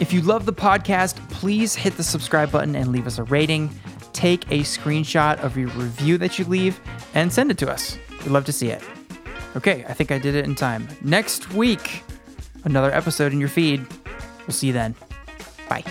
[0.00, 3.70] If you love the podcast, please hit the subscribe button and leave us a rating.
[4.14, 6.80] Take a screenshot of your review that you leave
[7.12, 7.98] and send it to us.
[8.22, 8.82] We'd love to see it.
[9.56, 10.88] Okay, I think I did it in time.
[11.02, 12.02] Next week,
[12.64, 13.86] another episode in your feed.
[14.46, 14.94] We'll see you then.
[15.68, 15.84] Bye.